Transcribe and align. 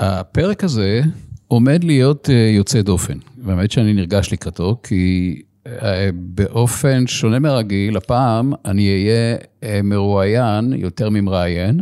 הפרק 0.00 0.64
הזה 0.64 1.02
עומד 1.48 1.84
להיות 1.84 2.30
אה, 2.30 2.34
יוצא 2.34 2.82
דופן. 2.82 3.18
והאמת 3.44 3.70
שאני 3.70 3.94
נרגש 3.94 4.32
לקראתו, 4.32 4.80
כי 4.82 5.42
אה, 5.66 6.10
באופן 6.14 7.06
שונה 7.06 7.38
מהרגיל, 7.38 7.96
הפעם 7.96 8.52
אני 8.64 8.88
אהיה 8.88 9.36
אה, 9.62 9.80
מרואיין 9.82 10.72
יותר 10.72 11.10
ממראיין. 11.10 11.80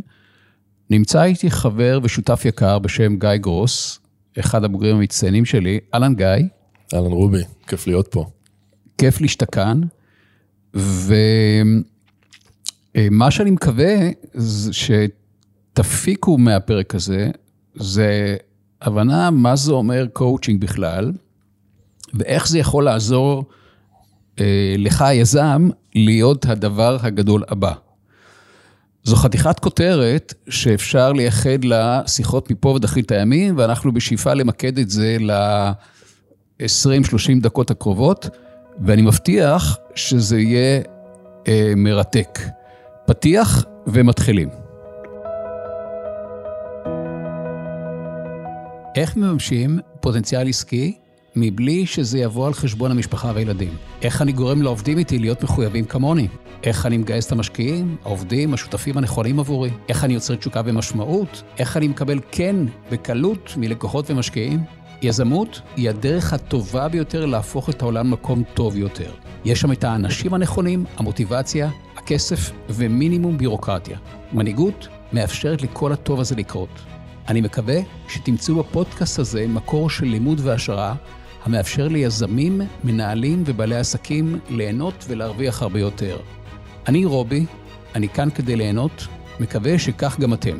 נמצא 0.90 1.22
איתי 1.22 1.50
חבר 1.50 1.98
ושותף 2.02 2.42
יקר 2.44 2.78
בשם 2.78 3.18
גיא 3.18 3.36
גרוס, 3.36 4.00
אחד 4.38 4.64
הבוגרים 4.64 4.96
המצטיינים 4.96 5.44
שלי. 5.44 5.78
אהלן 5.94 6.14
גיא. 6.14 6.26
אהלן 6.94 7.12
רובי, 7.12 7.42
כיף 7.66 7.86
להיות 7.86 8.08
פה. 8.10 8.24
כיף 8.98 9.18
כאן. 9.52 9.80
ומה 10.74 11.80
שאני 13.30 13.50
מקווה 13.50 13.94
זה 14.34 14.70
שתפיקו 14.72 16.38
מהפרק 16.38 16.94
הזה, 16.94 17.30
זה 17.76 18.36
הבנה 18.82 19.30
מה 19.30 19.56
זה 19.56 19.72
אומר 19.72 20.06
קואוצ'ינג 20.12 20.60
בכלל, 20.60 21.12
ואיך 22.14 22.48
זה 22.48 22.58
יכול 22.58 22.84
לעזור 22.84 23.44
אה, 24.40 24.74
לך, 24.78 25.02
היזם, 25.02 25.68
להיות 25.94 26.46
הדבר 26.46 26.96
הגדול 27.00 27.42
הבא. 27.48 27.72
זו 29.04 29.16
חתיכת 29.16 29.58
כותרת 29.58 30.34
שאפשר 30.48 31.12
לייחד 31.12 31.64
לה 31.64 32.02
שיחות 32.06 32.50
מפה 32.50 32.68
ועד 32.68 32.84
אחרית 32.84 33.12
הימים, 33.12 33.58
ואנחנו 33.58 33.92
בשאיפה 33.92 34.34
למקד 34.34 34.78
את 34.78 34.90
זה 34.90 35.16
ל-20-30 35.20 36.64
דקות 37.40 37.70
הקרובות, 37.70 38.28
ואני 38.86 39.02
מבטיח 39.02 39.76
שזה 39.94 40.38
יהיה 40.40 40.80
אה, 41.48 41.72
מרתק. 41.76 42.38
פתיח 43.06 43.64
ומתחילים. 43.86 44.65
איך 48.96 49.16
מממשים 49.16 49.78
פוטנציאל 50.00 50.48
עסקי 50.48 50.98
מבלי 51.36 51.86
שזה 51.86 52.18
יבוא 52.18 52.46
על 52.46 52.54
חשבון 52.54 52.90
המשפחה 52.90 53.32
והילדים? 53.34 53.76
איך 54.02 54.22
אני 54.22 54.32
גורם 54.32 54.62
לעובדים 54.62 54.98
איתי 54.98 55.18
להיות 55.18 55.42
מחויבים 55.42 55.84
כמוני? 55.84 56.28
איך 56.64 56.86
אני 56.86 56.96
מגייס 56.96 57.26
את 57.26 57.32
המשקיעים, 57.32 57.96
העובדים, 58.04 58.54
השותפים 58.54 58.98
הנכונים 58.98 59.40
עבורי? 59.40 59.70
איך 59.88 60.04
אני 60.04 60.14
יוצר 60.14 60.34
תשוקה 60.34 60.62
ומשמעות? 60.64 61.42
איך 61.58 61.76
אני 61.76 61.88
מקבל 61.88 62.20
כן 62.32 62.56
בקלות 62.90 63.54
מלקוחות 63.56 64.10
ומשקיעים? 64.10 64.60
יזמות 65.02 65.60
היא 65.76 65.90
הדרך 65.90 66.32
הטובה 66.32 66.88
ביותר 66.88 67.26
להפוך 67.26 67.70
את 67.70 67.82
העולם 67.82 68.06
למקום 68.06 68.42
טוב 68.54 68.76
יותר. 68.76 69.10
יש 69.44 69.60
שם 69.60 69.72
את 69.72 69.84
האנשים 69.84 70.34
הנכונים, 70.34 70.84
המוטיבציה, 70.96 71.70
הכסף 71.96 72.50
ומינימום 72.68 73.38
בירוקרטיה. 73.38 73.98
מנהיגות 74.32 74.88
מאפשרת 75.12 75.62
לכל 75.62 75.92
הטוב 75.92 76.20
הזה 76.20 76.34
לקרות. 76.34 76.95
אני 77.28 77.40
מקווה 77.40 77.76
שתמצאו 78.08 78.54
בפודקאסט 78.54 79.18
הזה 79.18 79.46
מקור 79.48 79.90
של 79.90 80.06
לימוד 80.06 80.40
והשראה 80.44 80.94
המאפשר 81.44 81.88
ליזמים, 81.88 82.60
מנהלים 82.84 83.42
ובעלי 83.46 83.76
עסקים 83.76 84.38
ליהנות 84.50 85.04
ולהרוויח 85.08 85.62
הרבה 85.62 85.80
יותר. 85.80 86.18
אני 86.88 87.04
רובי, 87.04 87.46
אני 87.94 88.08
כאן 88.08 88.28
כדי 88.30 88.56
ליהנות, 88.56 89.06
מקווה 89.40 89.78
שכך 89.78 90.20
גם 90.20 90.34
אתם. 90.34 90.58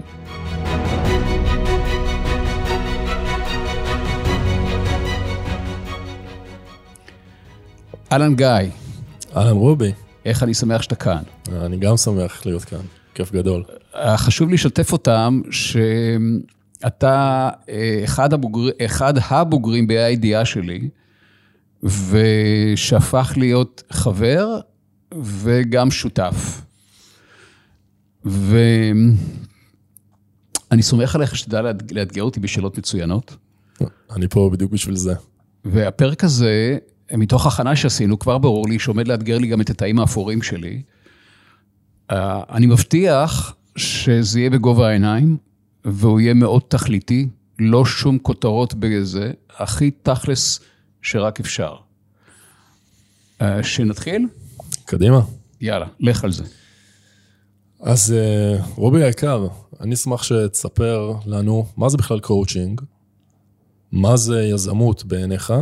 אהלן 8.12 8.34
גיא. 8.34 8.47
אהלן 9.37 9.56
רובי. 9.56 9.92
איך 10.25 10.42
אני 10.42 10.55
שמח 10.55 10.83
שאתה 10.83 10.94
כאן. 10.94 11.22
אני 11.53 11.77
גם 11.77 11.97
שמח 11.97 12.47
להיות 12.47 12.64
כאן, 12.64 12.81
כיף 13.14 13.33
גדול. 13.33 13.64
חשוב 14.17 14.50
לשתף 14.50 14.92
אותם 14.92 15.41
שאתה 15.50 16.56
אה, 16.85 17.51
אחד, 18.05 18.33
הבוגר, 18.33 18.71
אחד 18.85 19.15
הבוגרים 19.31 19.87
בה"א 19.87 19.99
הידיעה 19.99 20.45
שלי, 20.45 20.89
ושהפך 21.83 23.33
להיות 23.37 23.83
חבר 23.91 24.61
וגם 25.23 25.91
שותף. 25.91 26.62
ואני 28.25 29.12
סומך 30.81 31.15
עליך 31.15 31.37
שתדע 31.37 31.62
לאתגר 31.91 32.23
אותי 32.23 32.41
בשאלות 32.41 32.79
מצוינות. 32.79 33.37
אני 34.17 34.29
פה 34.29 34.50
בדיוק 34.53 34.73
בשביל 34.73 34.97
זה. 34.97 35.15
והפרק 35.65 36.25
הזה, 36.25 36.79
מתוך 37.12 37.47
הכנה 37.47 37.77
שעשינו, 37.77 38.19
כבר 38.19 38.39
ברור 38.39 38.69
לי 38.69 38.79
שעומד 38.79 39.09
לאתגר 39.09 39.39
לי 39.39 39.47
גם 39.47 39.61
את 39.61 39.71
התאים 39.71 39.99
האפורים 39.99 40.43
שלי. 40.43 40.83
אני 42.11 42.67
מבטיח 42.67 43.56
שזה 43.77 44.41
יהיה 44.41 44.50
בגובה 44.50 44.89
העיניים, 44.89 45.37
והוא 45.87 46.21
יהיה 46.21 46.35
מאוד 46.35 46.63
תכליתי, 46.69 47.29
לא 47.59 47.85
שום 47.85 48.19
כותרות 48.19 48.75
בזה, 48.75 49.33
הכי 49.57 49.91
תכלס 49.91 50.61
שרק 51.03 51.41
אפשר. 51.41 51.77
שנתחיל? 53.63 54.27
קדימה. 54.85 55.21
יאללה, 55.61 55.87
לך 56.01 56.25
על 56.25 56.33
זה. 56.33 56.45
אז 57.81 58.15
רובי 58.75 59.05
היקר, 59.05 59.47
אני 59.81 59.95
אשמח 59.95 60.23
שתספר 60.23 61.13
לנו 61.27 61.67
מה 61.77 61.89
זה 61.89 61.97
בכלל 61.97 62.21
קואוצ'ינג, 62.21 62.81
מה 63.93 64.17
זה 64.17 64.43
יזמות 64.43 65.05
בעיניך, 65.05 65.53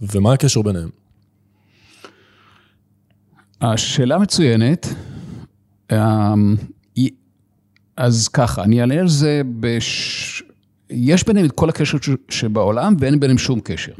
ומה 0.00 0.32
הקשר 0.32 0.62
ביניהם? 0.62 0.90
השאלה 3.60 4.18
מצוינת. 4.18 4.86
אז 7.96 8.28
ככה, 8.28 8.62
אני 8.62 8.80
אענה 8.80 9.00
על 9.00 9.08
זה 9.08 9.42
בש... 9.60 10.42
יש 10.90 11.26
ביניהם 11.26 11.46
את 11.46 11.52
כל 11.52 11.68
הקשר 11.68 11.98
שבעולם 12.28 12.96
ואין 12.98 13.20
ביניהם 13.20 13.38
שום 13.38 13.60
קשר. 13.64 13.92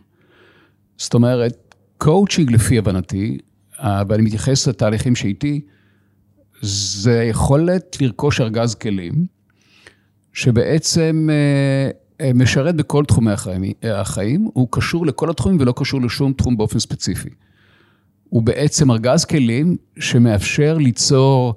זאת 0.96 1.14
אומרת, 1.14 1.74
קואוצ'ינג 1.98 2.52
לפי 2.52 2.78
הבנתי, 2.78 3.38
ואני 4.08 4.22
מתייחס 4.22 4.68
לתהליכים 4.68 5.16
שאיתי, 5.16 5.60
זה 6.60 7.22
יכולת 7.22 7.96
לרכוש 8.00 8.40
ארגז 8.40 8.74
כלים, 8.74 9.26
שבעצם 10.32 11.28
משרת 12.34 12.76
בכל 12.76 13.04
תחומי 13.04 13.30
החיים, 13.82 14.48
הוא 14.52 14.68
קשור 14.70 15.06
לכל 15.06 15.30
התחומים 15.30 15.60
ולא 15.60 15.74
קשור 15.76 16.00
לשום 16.02 16.32
תחום 16.32 16.56
באופן 16.56 16.78
ספציפי. 16.78 17.30
הוא 18.28 18.42
בעצם 18.42 18.90
ארגז 18.90 19.24
כלים 19.24 19.76
שמאפשר 19.98 20.78
ליצור 20.78 21.54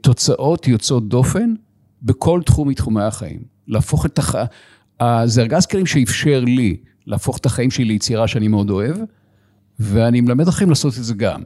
תוצאות 0.00 0.68
יוצאות 0.68 1.08
דופן 1.08 1.54
בכל 2.02 2.40
תחום 2.46 2.68
מתחומי 2.68 3.02
החיים. 3.02 3.42
להפוך 3.68 4.06
את 4.06 4.18
הח... 4.18 4.34
זה 5.24 5.42
ארגז 5.42 5.66
כלים 5.66 5.86
שאפשר 5.86 6.40
לי 6.40 6.76
להפוך 7.06 7.38
את 7.38 7.46
החיים 7.46 7.70
שלי 7.70 7.84
ליצירה 7.84 8.28
שאני 8.28 8.48
מאוד 8.48 8.70
אוהב, 8.70 8.96
ואני 9.78 10.20
מלמד 10.20 10.48
אחרים 10.48 10.68
לעשות 10.68 10.98
את 10.98 11.04
זה 11.04 11.14
גם. 11.14 11.42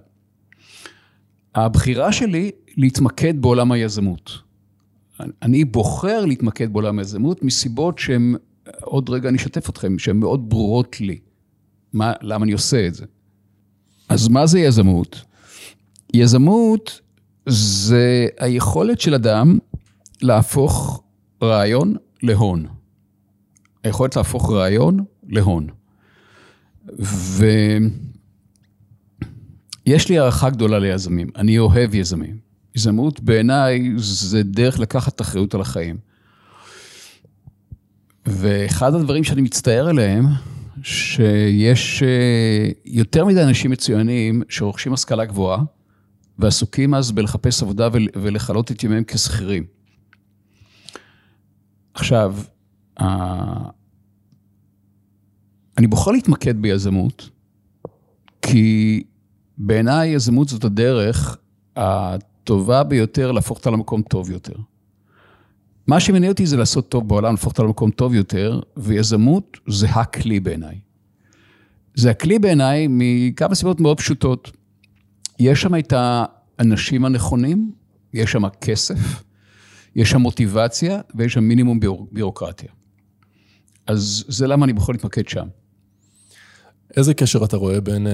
הבחירה 1.55 2.13
שלי 2.13 2.51
להתמקד 2.77 3.43
בעולם 3.43 3.73
היזמות. 3.73 4.39
אני 5.43 5.65
בוחר 5.65 6.25
להתמקד 6.25 6.73
בעולם 6.73 6.99
היזמות 6.99 7.43
מסיבות 7.43 7.99
שהן, 7.99 8.35
עוד 8.81 9.11
רגע 9.11 9.29
אני 9.29 9.39
אשתף 9.39 9.71
אתכם, 9.71 9.99
שהן 9.99 10.17
מאוד 10.17 10.49
ברורות 10.49 11.01
לי. 11.01 11.19
מה, 11.93 12.13
למה 12.23 12.45
אני 12.45 12.53
עושה 12.53 12.87
את 12.87 12.95
זה. 12.95 13.05
אז 14.09 14.29
מה 14.29 14.47
זה 14.47 14.61
יזמות? 14.61 15.25
יזמות 16.15 17.01
זה 17.47 18.27
היכולת 18.39 19.01
של 19.01 19.15
אדם 19.15 19.59
להפוך 20.23 21.03
רעיון 21.43 21.95
להון. 22.23 22.67
היכולת 23.85 24.17
להפוך 24.17 24.51
רעיון 24.53 25.05
להון. 25.29 25.69
ויש 29.87 30.09
לי 30.09 30.19
הערכה 30.19 30.51
גדולה 30.51 30.79
ליזמים, 30.79 31.29
אני 31.37 31.59
אוהב 31.59 31.95
יזמים. 31.95 32.39
יזמות 32.75 33.21
בעיניי 33.21 33.93
זה 33.97 34.43
דרך 34.43 34.79
לקחת 34.79 35.21
אחריות 35.21 35.55
על 35.55 35.61
החיים. 35.61 35.97
ואחד 38.27 38.95
הדברים 38.95 39.25
שאני 39.25 39.43
מצטער 39.43 39.89
עליהם, 39.89 40.25
שיש 40.83 42.03
יותר 42.85 43.25
מדי 43.25 43.43
אנשים 43.43 43.71
מצוינים 43.71 44.43
שרוכשים 44.49 44.93
השכלה 44.93 45.25
גבוהה, 45.25 45.63
ועסוקים 46.39 46.95
אז 46.95 47.13
בלחפש 47.13 47.63
עבודה 47.63 47.89
ולכלות 47.93 48.71
את 48.71 48.85
ימיהם 48.85 49.05
כשכירים. 49.07 49.65
עכשיו, 51.95 52.37
אני 55.79 55.87
בוחר 55.87 56.11
להתמקד 56.11 56.63
ביזמות, 56.63 57.31
כי 58.43 59.03
בעיניי 59.59 60.09
יזמות 60.09 60.49
זאת 60.49 60.65
הדרך 60.65 61.37
הטובה 61.77 62.83
ביותר 62.83 63.33
להפוך 63.33 63.59
אותה 63.59 63.71
למקום 63.71 64.03
טוב 64.03 64.31
יותר. 64.31 64.55
מה 65.87 66.01
שמניע 66.01 66.31
אותי 66.31 66.47
זה 66.47 66.57
לעשות 66.57 66.89
טוב 66.89 67.09
בעולם, 67.09 67.31
להפוך 67.31 67.53
אותה 67.53 67.63
למקום 67.63 67.91
טוב 67.91 68.15
יותר, 68.15 68.61
ויזמות 68.77 69.59
זה 69.69 69.87
הכלי 69.87 70.41
בעיניי. 70.41 70.81
זה 71.95 72.11
הכלי 72.11 72.39
בעיניי 72.39 72.87
מכמה 72.91 73.55
סיבות 73.55 73.81
מאוד 73.81 73.99
פשוטות. 73.99 74.51
יש 75.43 75.63
שם 75.63 75.75
את 75.75 75.93
האנשים 75.97 77.05
הנכונים, 77.05 77.73
יש 78.15 78.33
שם 78.33 78.49
כסף, 78.49 79.23
יש 79.97 80.11
שם 80.11 80.21
מוטיבציה 80.21 81.01
ויש 81.15 81.33
שם 81.33 81.45
מינימום 81.45 81.81
ביורוקרטיה. 82.11 82.69
אז 83.87 84.25
זה 84.29 84.47
למה 84.47 84.65
אני 84.65 84.73
יכול 84.77 84.95
להתמקד 84.95 85.29
שם. 85.29 85.47
איזה 86.97 87.15
קשר 87.15 87.45
אתה 87.45 87.57
רואה 87.57 87.81
בין 87.81 88.07
אה, 88.07 88.13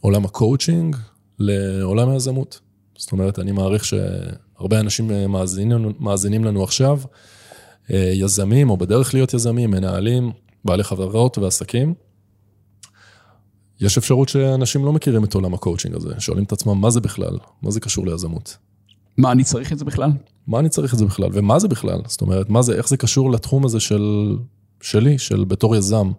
עולם 0.00 0.24
הקואוצ'ינג 0.24 0.96
לעולם 1.38 2.08
היזמות? 2.08 2.60
זאת 2.98 3.12
אומרת, 3.12 3.38
אני 3.38 3.52
מעריך 3.52 3.84
שהרבה 3.84 4.80
אנשים 4.80 5.10
אה, 5.10 5.26
מאזינים, 5.26 5.92
מאזינים 6.00 6.44
לנו 6.44 6.64
עכשיו, 6.64 7.00
אה, 7.90 8.12
יזמים 8.14 8.70
או 8.70 8.76
בדרך 8.76 9.14
להיות 9.14 9.34
יזמים, 9.34 9.70
מנהלים, 9.70 10.30
בעלי 10.64 10.84
חברות 10.84 11.38
ועסקים. 11.38 11.94
יש 13.80 13.98
אפשרות 13.98 14.28
שאנשים 14.28 14.84
לא 14.84 14.92
מכירים 14.92 15.24
את 15.24 15.34
עולם 15.34 15.54
הקואוצ'ינג 15.54 15.94
הזה, 15.94 16.14
שואלים 16.18 16.44
את 16.44 16.52
עצמם 16.52 16.80
מה 16.80 16.90
זה 16.90 17.00
בכלל, 17.00 17.38
מה 17.62 17.70
זה 17.70 17.80
קשור 17.80 18.06
ליזמות. 18.06 18.56
מה, 19.16 19.32
אני 19.32 19.44
צריך 19.44 19.72
את 19.72 19.78
זה 19.78 19.84
בכלל? 19.84 20.10
מה 20.46 20.58
אני 20.58 20.68
צריך 20.68 20.94
את 20.94 20.98
זה 20.98 21.04
בכלל, 21.04 21.28
ומה 21.32 21.58
זה 21.58 21.68
בכלל? 21.68 22.00
זאת 22.06 22.20
אומרת, 22.20 22.50
מה 22.50 22.62
זה, 22.62 22.74
איך 22.74 22.88
זה 22.88 22.96
קשור 22.96 23.30
לתחום 23.30 23.64
הזה 23.64 23.80
של, 23.80 24.36
שלי, 24.80 25.18
של 25.18 25.44
בתור 25.44 25.76
יזם? 25.76 26.10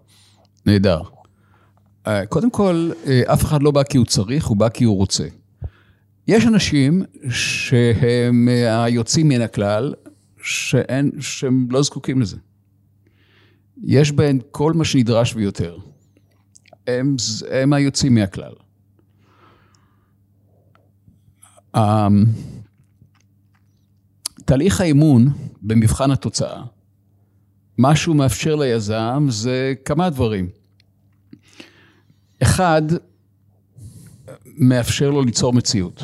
נהדר. 0.66 1.02
אה, 2.08 2.26
קודם 2.26 2.50
כל, 2.50 2.92
אה, 3.08 3.22
אף 3.34 3.44
אחד 3.44 3.64
לא 3.64 3.72
בא 3.72 3.84
כי 3.84 3.98
הוא 3.98 4.06
צריך, 4.06 4.46
הוא 4.46 4.58
בא 4.58 4.70
כי 4.70 4.84
הוא 4.84 4.98
רוצה. 4.98 5.28
יש 6.28 6.46
אנשים 6.48 7.04
שהם 7.30 8.50
אה, 8.50 8.84
היוצאים 8.84 9.28
מן 9.28 9.42
הכלל, 9.42 9.94
שאין, 10.44 11.12
שהם 11.20 11.68
לא 11.72 11.82
זקוקים 11.82 12.22
לזה. 12.22 12.38
יש 13.84 14.12
בהם 14.12 14.40
כל 14.52 14.74
מה 14.74 14.86
שנדרש 14.86 15.36
ויותר. 15.36 15.78
הם, 16.89 17.15
הם 17.51 17.74
היוצאים 17.74 18.15
מהכלל. 18.15 18.53
אמ, 21.75 22.25
תהליך 24.45 24.81
האימון 24.81 25.27
במבחן 25.62 26.12
התוצאה, 26.12 26.63
מה 27.77 27.95
שהוא 27.95 28.15
מאפשר 28.15 28.56
ליזם 28.56 29.25
זה 29.30 29.74
כמה 29.86 30.09
דברים. 30.09 30.50
אחד, 32.41 32.81
מאפשר 34.57 35.09
לו 35.09 35.21
ליצור 35.21 35.53
מציאות. 35.53 36.03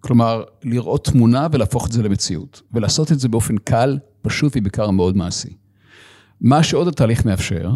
כלומר, 0.00 0.44
לראות 0.62 1.04
תמונה 1.04 1.46
ולהפוך 1.52 1.86
את 1.86 1.92
זה 1.92 2.02
למציאות. 2.02 2.62
ולעשות 2.72 3.12
את 3.12 3.18
זה 3.18 3.28
באופן 3.28 3.58
קל, 3.58 3.98
פשוט 4.22 4.52
ובעיקר 4.56 4.90
מאוד 4.90 5.16
מעשי. 5.16 5.56
מה 6.40 6.62
שעוד 6.62 6.88
התהליך 6.88 7.24
מאפשר, 7.24 7.70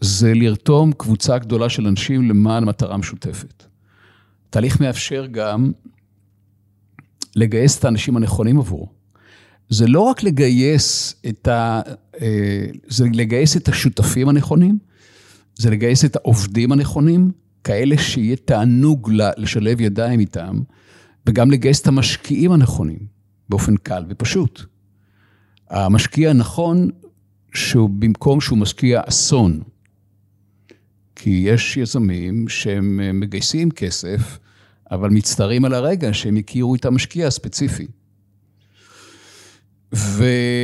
זה 0.00 0.34
לרתום 0.34 0.92
קבוצה 0.92 1.38
גדולה 1.38 1.68
של 1.68 1.86
אנשים 1.86 2.28
למען 2.28 2.64
מטרה 2.64 2.96
משותפת. 2.96 3.64
תהליך 4.50 4.80
מאפשר 4.80 5.26
גם 5.30 5.72
לגייס 7.36 7.78
את 7.78 7.84
האנשים 7.84 8.16
הנכונים 8.16 8.58
עבורו. 8.58 8.88
זה 9.68 9.86
לא 9.86 10.00
רק 10.00 10.22
לגייס 10.22 11.14
את, 11.28 11.48
ה, 11.48 11.80
אה, 12.20 12.66
זה 12.86 13.04
לגייס 13.12 13.56
את 13.56 13.68
השותפים 13.68 14.28
הנכונים, 14.28 14.78
זה 15.54 15.70
לגייס 15.70 16.04
את 16.04 16.16
העובדים 16.16 16.72
הנכונים, 16.72 17.30
כאלה 17.64 17.98
שיהיה 17.98 18.36
תענוג 18.36 19.10
לשלב 19.36 19.80
ידיים 19.80 20.20
איתם, 20.20 20.60
וגם 21.26 21.50
לגייס 21.50 21.80
את 21.80 21.86
המשקיעים 21.86 22.52
הנכונים, 22.52 22.98
באופן 23.48 23.76
קל 23.76 24.04
ופשוט. 24.08 24.62
המשקיע 25.70 26.30
הנכון, 26.30 26.90
שהוא 27.54 27.90
במקום 27.90 28.40
שהוא 28.40 28.58
משקיע 28.58 29.00
אסון, 29.04 29.60
כי 31.18 31.30
יש 31.30 31.76
יזמים 31.76 32.48
שהם 32.48 33.20
מגייסים 33.20 33.70
כסף, 33.70 34.38
אבל 34.90 35.10
מצטערים 35.10 35.64
על 35.64 35.74
הרגע 35.74 36.14
שהם 36.14 36.36
הכירו 36.36 36.74
את 36.74 36.84
המשקיע 36.84 37.26
הספציפי. 37.26 37.86
ומה 39.92 40.54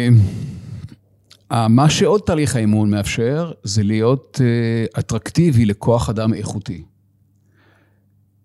שעוד 1.90 2.20
תהליך 2.26 2.56
האימון 2.56 2.90
מאפשר, 2.90 3.52
זה 3.62 3.82
להיות 3.82 4.40
אה, 4.40 5.00
אטרקטיבי 5.00 5.64
לכוח 5.64 6.08
אדם 6.08 6.34
איכותי. 6.34 6.84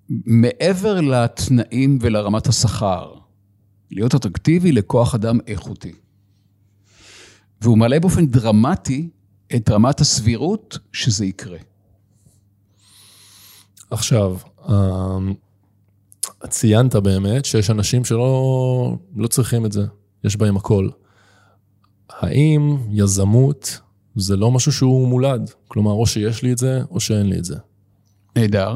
מעבר 0.09 1.01
לתנאים 1.01 1.97
ולרמת 2.01 2.47
השכר, 2.47 3.13
להיות 3.91 4.15
אטרקטיבי 4.15 4.71
לכוח 4.71 5.15
אדם 5.15 5.39
איכותי. 5.47 5.93
והוא 7.61 7.77
מעלה 7.77 7.99
באופן 7.99 8.25
דרמטי 8.25 9.09
את 9.55 9.69
רמת 9.69 9.99
הסבירות 9.99 10.77
שזה 10.93 11.25
יקרה. 11.25 11.57
עכשיו, 13.91 14.37
אמ, 14.69 15.33
ציינת 16.47 16.95
באמת 16.95 17.45
שיש 17.45 17.69
אנשים 17.69 18.05
שלא 18.05 18.97
לא 19.15 19.27
צריכים 19.27 19.65
את 19.65 19.71
זה, 19.71 19.85
יש 20.23 20.37
בהם 20.37 20.57
הכל. 20.57 20.89
האם 22.09 22.77
יזמות 22.91 23.79
זה 24.15 24.37
לא 24.37 24.51
משהו 24.51 24.71
שהוא 24.71 25.07
מולד? 25.07 25.51
כלומר, 25.67 25.91
או 25.91 26.05
שיש 26.05 26.43
לי 26.43 26.51
את 26.51 26.57
זה, 26.57 26.81
או 26.91 26.99
שאין 26.99 27.29
לי 27.29 27.37
את 27.37 27.45
זה. 27.45 27.55
נהדר. 28.35 28.75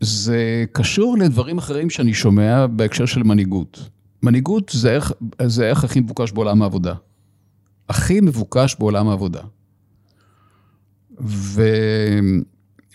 זה 0.00 0.64
קשור 0.72 1.18
לדברים 1.18 1.58
אחרים 1.58 1.90
שאני 1.90 2.14
שומע 2.14 2.66
בהקשר 2.66 3.06
של 3.06 3.22
מנהיגות. 3.22 3.88
מנהיגות 4.22 4.70
זה 4.74 4.94
איך, 4.94 5.12
זה 5.46 5.70
איך 5.70 5.84
הכי 5.84 6.00
מבוקש 6.00 6.32
בעולם 6.32 6.62
העבודה. 6.62 6.94
הכי 7.88 8.20
מבוקש 8.20 8.76
בעולם 8.78 9.08
העבודה. 9.08 9.40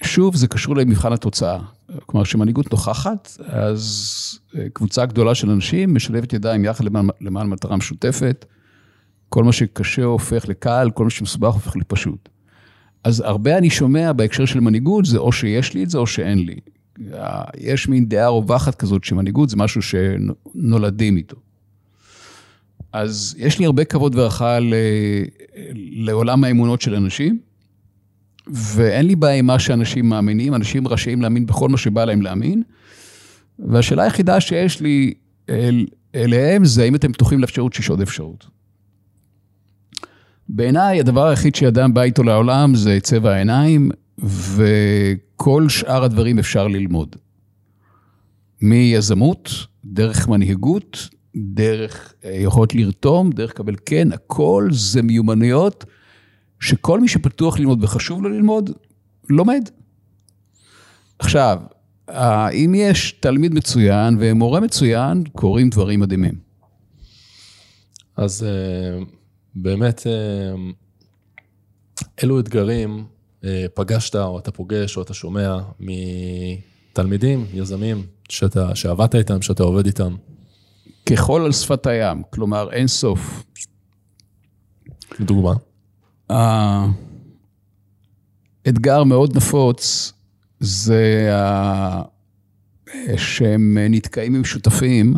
ושוב, 0.07 0.36
זה 0.36 0.48
קשור 0.48 0.75
למבחן 0.75 1.13
התוצאה. 1.13 1.59
כלומר, 2.06 2.25
כשמנהיגות 2.25 2.71
נוכחת, 2.71 3.38
אז 3.45 4.39
אה, 4.56 4.69
קבוצה 4.74 5.06
גדולה 5.06 5.36
של 5.36 5.50
אנשים 5.50 5.95
משלבת 5.95 6.33
ידיים 6.33 6.65
יחד 6.65 6.83
למען, 6.83 7.07
למען 7.21 7.48
מטרה 7.48 7.77
משותפת. 7.77 8.45
כל 9.30 9.44
מה 9.44 9.51
שקשה 9.51 10.04
הופך 10.04 10.48
לקל, 10.50 10.89
כל 10.94 11.04
מה 11.04 11.09
שמסובך 11.09 11.54
הופך 11.54 11.75
לפשוט. 11.75 12.30
אז 13.04 13.21
הרבה 13.21 13.57
אני 13.57 13.69
שומע 13.69 14.13
בהקשר 14.13 14.45
של 14.45 14.59
מנהיגות, 14.59 15.06
זה 15.06 15.18
או 15.18 15.31
שיש 15.31 15.74
לי 15.74 15.83
את 15.83 15.89
זה 15.89 15.98
או 15.98 16.07
שאין 16.07 16.45
לי. 16.45 16.59
יש 17.57 17.88
מין 17.88 18.09
דעה 18.09 18.27
רווחת 18.27 18.75
כזאת 18.75 19.04
שמנהיגות 19.04 19.50
זה 19.50 19.57
משהו 19.57 19.81
שנולדים 19.81 21.18
איתו. 21.18 21.38
אז 22.94 23.36
יש 23.38 23.59
לי 23.59 23.65
הרבה 23.65 23.86
כבוד 23.86 24.15
והערכה 24.15 24.57
לעולם 25.75 26.44
האמונות 26.44 26.81
של 26.81 26.95
אנשים, 26.95 27.39
ואין 28.54 29.06
לי 29.06 29.16
בעיה 29.16 29.40
עם 29.40 29.46
מה 29.46 29.60
שאנשים 29.60 30.10
מאמינים, 30.10 30.56
אנשים 30.56 30.88
רשאים 30.88 31.22
להאמין 31.22 31.46
בכל 31.46 31.70
מה 31.70 31.78
שבא 31.78 32.06
להם 32.06 32.22
להאמין, 32.22 32.64
והשאלה 33.60 34.04
היחידה 34.04 34.42
שיש 34.42 34.82
לי 34.82 35.14
אל, 35.50 35.86
אליהם 36.16 36.66
זה 36.66 36.84
האם 36.84 36.96
אתם 36.96 37.14
פתוחים 37.14 37.40
לאפשרות 37.40 37.74
שיש 37.74 37.90
עוד 37.90 38.02
אפשרות. 38.02 38.48
בעיניי 40.50 41.00
הדבר 41.00 41.28
היחיד 41.28 41.56
שאדם 41.56 41.94
בא 41.94 42.02
איתו 42.02 42.24
לעולם 42.24 42.76
זה 42.76 43.00
צבע 43.02 43.33
העיניים, 43.33 43.90
וכל 44.19 45.69
שאר 45.69 46.04
הדברים 46.04 46.40
אפשר 46.40 46.68
ללמוד. 46.68 47.16
מיזמות, 48.62 49.50
דרך 49.86 50.28
מנהיגות, 50.28 51.10
דרך 51.36 52.14
אה, 52.26 52.31
יכולת 52.31 52.76
לרתום, 52.76 53.31
דרך 53.31 53.50
לקבל 53.50 53.76
כן, 53.86 54.12
הכל 54.12 54.68
זה 54.71 55.02
מיומנויות 55.02 55.86
שכל 56.59 56.99
מי 56.99 57.07
שפתוח 57.07 57.59
ללמוד 57.59 57.83
וחשוב 57.83 58.23
לו 58.23 58.30
ללמוד, 58.30 58.71
לומד. 59.30 59.69
עכשיו, 61.19 61.61
אם 62.54 62.73
יש 62.76 63.11
תלמיד 63.11 63.54
מצוין 63.54 64.18
ומורה 64.19 64.59
מצוין, 64.59 65.23
קורים 65.31 65.69
דברים 65.69 65.99
מדהימים. 65.99 66.33
אז 68.18 68.44
אה, 68.44 68.99
באמת, 69.56 70.07
אה, 70.07 70.56
אילו 72.21 72.40
אתגרים 72.40 73.06
פגשת, 73.73 74.16
או 74.16 74.40
אתה 74.40 74.52
פוגש, 74.52 74.97
או 74.97 75.02
אתה 75.02 75.14
שומע 75.14 75.57
מתלמידים, 75.80 77.45
יזמים, 77.54 78.06
שאתה, 78.30 78.76
שעבדת 78.76 79.16
איתם, 79.16 79.42
שאתה 79.42 79.64
עובד 79.64 79.85
איתם? 79.85 80.16
כחול 81.06 81.45
על 81.45 81.52
שפת 81.52 81.87
הים, 81.87 82.23
כלומר 82.30 82.71
אין 82.71 82.87
סוף. 82.87 83.44
לדוגמה? 85.19 85.54
אתגר 88.68 89.04
מאוד 89.04 89.38
נפוץ 89.38 90.14
זה 90.60 91.31
שהם 93.18 93.78
נתקעים 93.90 94.36
עם 94.36 94.44
שותפים, 94.44 95.14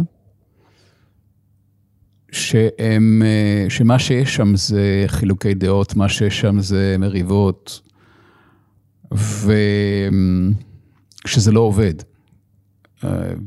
שהם, 2.32 3.24
שמה 3.70 4.00
שיש 4.00 4.36
שם 4.36 4.56
זה 4.56 5.04
חילוקי 5.08 5.54
דעות, 5.54 5.96
מה 5.96 6.10
שיש 6.10 6.40
שם 6.40 6.60
זה 6.60 6.96
מריבות, 7.00 7.82
ושזה 9.12 9.22
לא 11.52 11.60
עובד. 11.60 11.94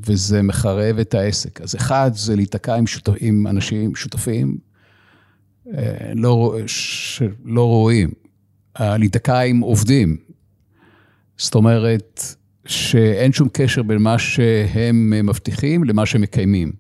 וזה 0.07 0.43
מחרב 0.43 0.99
את 0.99 1.15
העסק. 1.15 1.61
אז 1.61 1.75
אחד, 1.75 2.11
זה 2.15 2.37
להיתקע 2.37 2.77
עם, 2.77 2.87
שותפ, 2.87 3.13
עם 3.21 3.47
אנשים 3.47 3.95
שותפים 3.95 4.59
לא, 6.15 6.57
שלא 6.67 7.65
רואים, 7.69 8.11
עם 9.41 9.61
עובדים. 9.61 10.17
זאת 11.37 11.55
אומרת, 11.55 12.21
שאין 12.67 13.33
שום 13.33 13.49
קשר 13.53 13.83
בין 13.83 13.99
מה 13.99 14.19
שהם 14.19 15.27
מבטיחים 15.27 15.85
למה 15.85 16.07
שהם 16.07 16.21
מקיימים. 16.21 16.73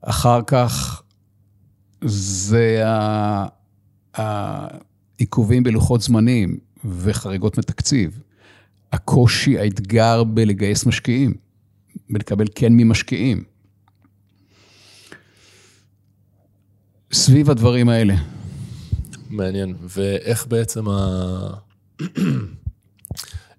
אחר 0.00 0.40
כך, 0.46 1.02
זה 2.04 2.82
העיכובים 4.14 5.62
בלוחות 5.62 6.00
זמנים 6.00 6.58
וחריגות 6.84 7.58
מתקציב, 7.58 8.20
הקושי, 8.92 9.58
האתגר 9.58 10.24
בלגייס 10.24 10.86
משקיעים, 10.86 11.34
בלקבל 12.10 12.46
כן 12.54 12.72
ממשקיעים. 12.72 13.44
סביב 17.12 17.50
הדברים 17.50 17.88
האלה. 17.88 18.14
מעניין. 19.30 19.74
ואיך 19.82 20.46
בעצם 20.46 20.88
ה... 20.88 20.98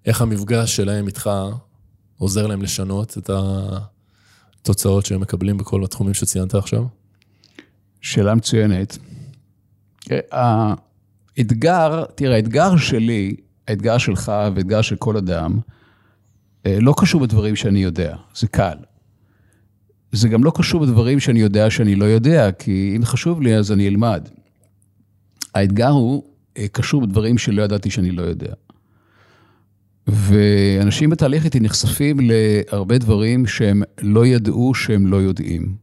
איך 0.05 0.21
המפגש 0.21 0.75
שלהם 0.75 1.07
איתך 1.07 1.29
עוזר 2.17 2.47
להם 2.47 2.61
לשנות 2.61 3.17
את 3.17 3.29
התוצאות 4.61 5.05
שהם 5.05 5.21
מקבלים 5.21 5.57
בכל 5.57 5.83
התחומים 5.83 6.13
שציינת 6.13 6.55
עכשיו? 6.55 6.83
שאלה 8.01 8.35
מצוינת. 8.35 8.97
האתגר, 10.31 12.05
תראה, 12.15 12.35
האתגר 12.35 12.77
שלי, 12.77 13.35
האתגר 13.67 13.97
שלך 13.97 14.31
והאתגר 14.55 14.81
של 14.81 14.95
כל 14.95 15.17
אדם, 15.17 15.59
אה, 16.65 16.77
לא 16.81 16.93
קשור 16.97 17.21
בדברים 17.21 17.55
שאני 17.55 17.83
יודע, 17.83 18.15
זה 18.35 18.47
קל. 18.47 18.77
זה 20.11 20.29
גם 20.29 20.43
לא 20.43 20.51
קשור 20.55 20.81
בדברים 20.81 21.19
שאני 21.19 21.39
יודע 21.39 21.69
שאני 21.69 21.95
לא 21.95 22.05
יודע, 22.05 22.51
כי 22.51 22.93
אם 22.95 23.05
חשוב 23.05 23.41
לי 23.41 23.55
אז 23.55 23.71
אני 23.71 23.87
אלמד. 23.87 24.29
האתגר 25.55 25.89
הוא 25.89 26.23
אה, 26.57 26.67
קשור 26.67 27.01
בדברים 27.01 27.37
שלא 27.37 27.61
ידעתי 27.61 27.89
שאני 27.89 28.11
לא 28.11 28.21
יודע. 28.21 28.53
ואנשים 30.07 31.09
בתהליך 31.09 31.45
איתי 31.45 31.59
נחשפים 31.59 32.17
להרבה 32.21 32.97
דברים 32.97 33.47
שהם 33.47 33.81
לא 34.01 34.25
ידעו 34.25 34.73
שהם 34.75 35.07
לא 35.07 35.17
יודעים. 35.17 35.75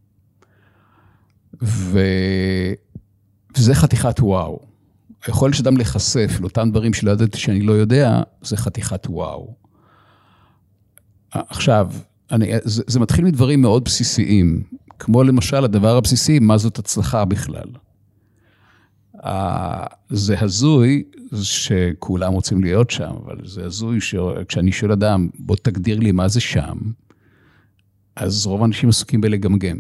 ו... 1.63 2.01
וזה 3.57 3.75
חתיכת 3.75 4.21
וואו. 4.21 4.61
היכולת 5.27 5.55
של 5.55 5.63
אדם 5.63 5.77
להיחשף 5.77 6.41
לאותם 6.41 6.71
דברים 6.71 6.95
שלא 6.95 7.11
ידעתי 7.11 7.39
שאני 7.39 7.61
לא 7.61 7.73
יודע, 7.73 8.23
זה 8.43 8.57
חתיכת 8.57 9.07
וואו. 9.09 9.55
עכשיו, 11.33 11.91
אני, 12.31 12.53
זה, 12.65 12.83
זה 12.87 13.01
מתחיל 13.01 13.25
מדברים 13.25 13.63
מאוד 13.63 13.85
בסיסיים, 13.85 14.63
כמו 14.99 15.23
למשל 15.23 15.65
הדבר 15.65 15.97
הבסיסי, 15.97 16.39
מה 16.39 16.59
זאת 16.59 16.79
הצלחה 16.79 17.25
בכלל. 17.25 17.69
זה 20.11 20.41
הזוי 20.41 21.03
שכולם 21.43 22.33
רוצים 22.33 22.65
להיות 22.65 22.91
שם, 22.91 23.11
אבל 23.25 23.37
זה 23.45 23.65
הזוי 23.65 24.01
שכשאני 24.01 24.73
שואל 24.73 24.93
אדם, 24.93 25.29
בוא 25.39 25.57
תגדיר 25.63 25.99
לי 25.99 26.13
מה 26.13 26.29
זה 26.29 26.41
שם, 26.41 26.79
אז 28.17 28.47
רוב 28.47 28.63
האנשים 28.63 28.89
עסוקים 28.89 29.21
בלגמגם. 29.21 29.77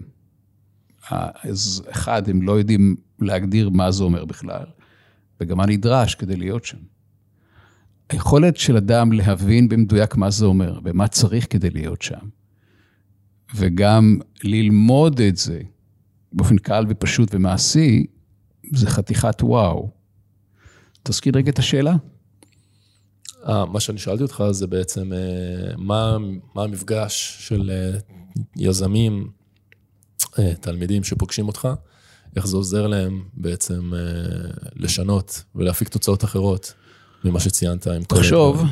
אז 1.11 1.83
אחד, 1.91 2.29
הם 2.29 2.43
לא 2.43 2.53
יודעים 2.53 2.97
להגדיר 3.19 3.69
מה 3.69 3.91
זה 3.91 4.05
אומר 4.05 4.25
בכלל, 4.25 4.65
וגם 5.41 5.57
מה 5.57 5.67
נדרש 5.67 6.15
כדי 6.15 6.37
להיות 6.37 6.65
שם. 6.65 6.79
היכולת 8.09 8.57
של 8.57 8.77
אדם 8.77 9.13
להבין 9.13 9.69
במדויק 9.69 10.17
מה 10.17 10.31
זה 10.31 10.47
אומר 10.47 10.81
ומה 10.85 11.09
צריך 11.09 11.47
כדי 11.51 11.71
להיות 11.71 12.03
שם, 12.03 12.29
וגם 13.55 14.19
ללמוד 14.45 15.21
את 15.21 15.37
זה 15.37 15.61
באופן 16.33 16.59
קל 16.59 16.85
ופשוט 16.89 17.29
ומעשי, 17.33 18.07
זה 18.73 18.87
חתיכת 18.87 19.43
וואו. 19.43 19.91
תזכיר 21.03 21.33
רגע 21.37 21.51
את 21.51 21.59
השאלה. 21.59 21.97
אה, 23.49 23.67
מה 23.67 23.81
שאני 23.81 23.99
שאלתי 23.99 24.23
אותך 24.23 24.45
זה 24.51 24.67
בעצם, 24.67 25.13
אה, 25.13 25.77
מה, 25.77 26.17
מה 26.55 26.63
המפגש 26.63 27.37
של 27.41 27.71
אה, 27.71 27.99
יזמים, 28.57 29.31
תלמידים 30.61 31.05
שפוגשים 31.05 31.47
אותך, 31.47 31.69
איך 32.37 32.47
זה 32.47 32.57
עוזר 32.57 32.87
להם 32.87 33.25
בעצם 33.35 33.93
לשנות 34.75 35.45
ולהפיק 35.55 35.89
תוצאות 35.89 36.25
אחרות 36.25 36.73
ממה 37.25 37.41
שציינת 37.41 37.87
עם 37.87 38.05
כל... 38.05 38.17
תחשוב, 38.17 38.63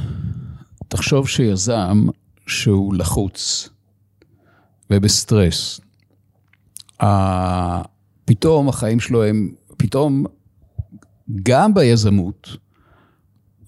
תחשוב 0.89 1.29
שיזם 1.29 2.07
שהוא 2.47 2.95
לחוץ 2.95 3.69
ובסטרס, 4.91 5.81
פתאום 8.25 8.69
החיים 8.69 9.01
שלו 9.01 9.25
הם 9.25 9.55
פתאום, 9.77 10.25
גם 11.43 11.75
ביזמות, 11.75 12.57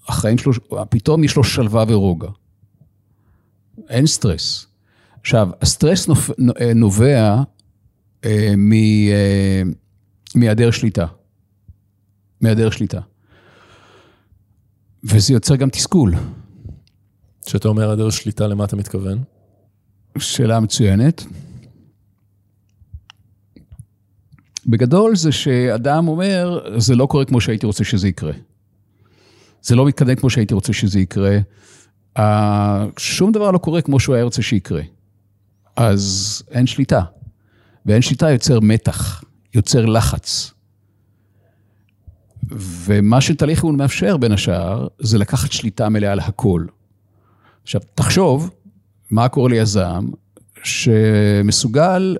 החיים 0.07 0.37
שלו, 0.37 0.53
פתאום 0.89 1.23
יש 1.23 1.35
לו 1.35 1.43
שלווה 1.43 1.83
ורוגע. 1.87 2.29
אין 3.89 4.07
סטרס. 4.07 4.67
עכשיו, 5.21 5.49
הסטרס 5.61 6.09
נובע 6.75 7.43
אה, 8.25 8.25
אה, 8.25 8.53
מהיעדר 10.35 10.71
שליטה. 10.71 11.05
מהיעדר 12.41 12.69
שליטה. 12.69 12.99
וזה 15.03 15.33
יוצר 15.33 15.55
גם 15.55 15.69
תסכול. 15.69 16.13
כשאתה 17.45 17.67
אומר 17.67 17.87
היעדר 17.87 18.09
שליטה, 18.09 18.47
למה 18.47 18.65
אתה 18.65 18.75
מתכוון? 18.75 19.36
שאלה 20.19 20.59
מצוינת. 20.59 21.25
בגדול 24.65 25.15
זה 25.15 25.31
שאדם 25.31 26.07
אומר, 26.07 26.59
זה 26.79 26.95
לא 26.95 27.05
קורה 27.05 27.25
כמו 27.25 27.41
שהייתי 27.41 27.65
רוצה 27.65 27.83
שזה 27.83 28.07
יקרה. 28.07 28.33
זה 29.61 29.75
לא 29.75 29.85
מתקדם 29.85 30.15
כמו 30.15 30.29
שהייתי 30.29 30.53
רוצה 30.53 30.73
שזה 30.73 30.99
יקרה. 30.99 31.37
שום 32.97 33.31
דבר 33.31 33.51
לא 33.51 33.57
קורה 33.57 33.81
כמו 33.81 33.99
שהוא 33.99 34.15
היה 34.15 34.23
רוצה 34.23 34.41
שיקרה. 34.41 34.81
אז 35.75 36.43
אין 36.51 36.67
שליטה. 36.67 37.01
ואין 37.85 38.01
שליטה 38.01 38.31
יוצר 38.31 38.59
מתח, 38.59 39.23
יוצר 39.53 39.85
לחץ. 39.85 40.53
ומה 42.51 43.21
שתהליך 43.21 43.63
אימון 43.63 43.77
מאפשר, 43.77 44.17
בין 44.17 44.31
השאר, 44.31 44.87
זה 44.99 45.17
לקחת 45.17 45.51
שליטה 45.51 45.89
מלאה 45.89 46.11
על 46.11 46.19
הכל. 46.19 46.65
עכשיו, 47.63 47.81
תחשוב, 47.95 48.49
מה 49.11 49.29
קורה 49.29 49.49
ליזם 49.49 50.05
שמסוגל 50.63 52.17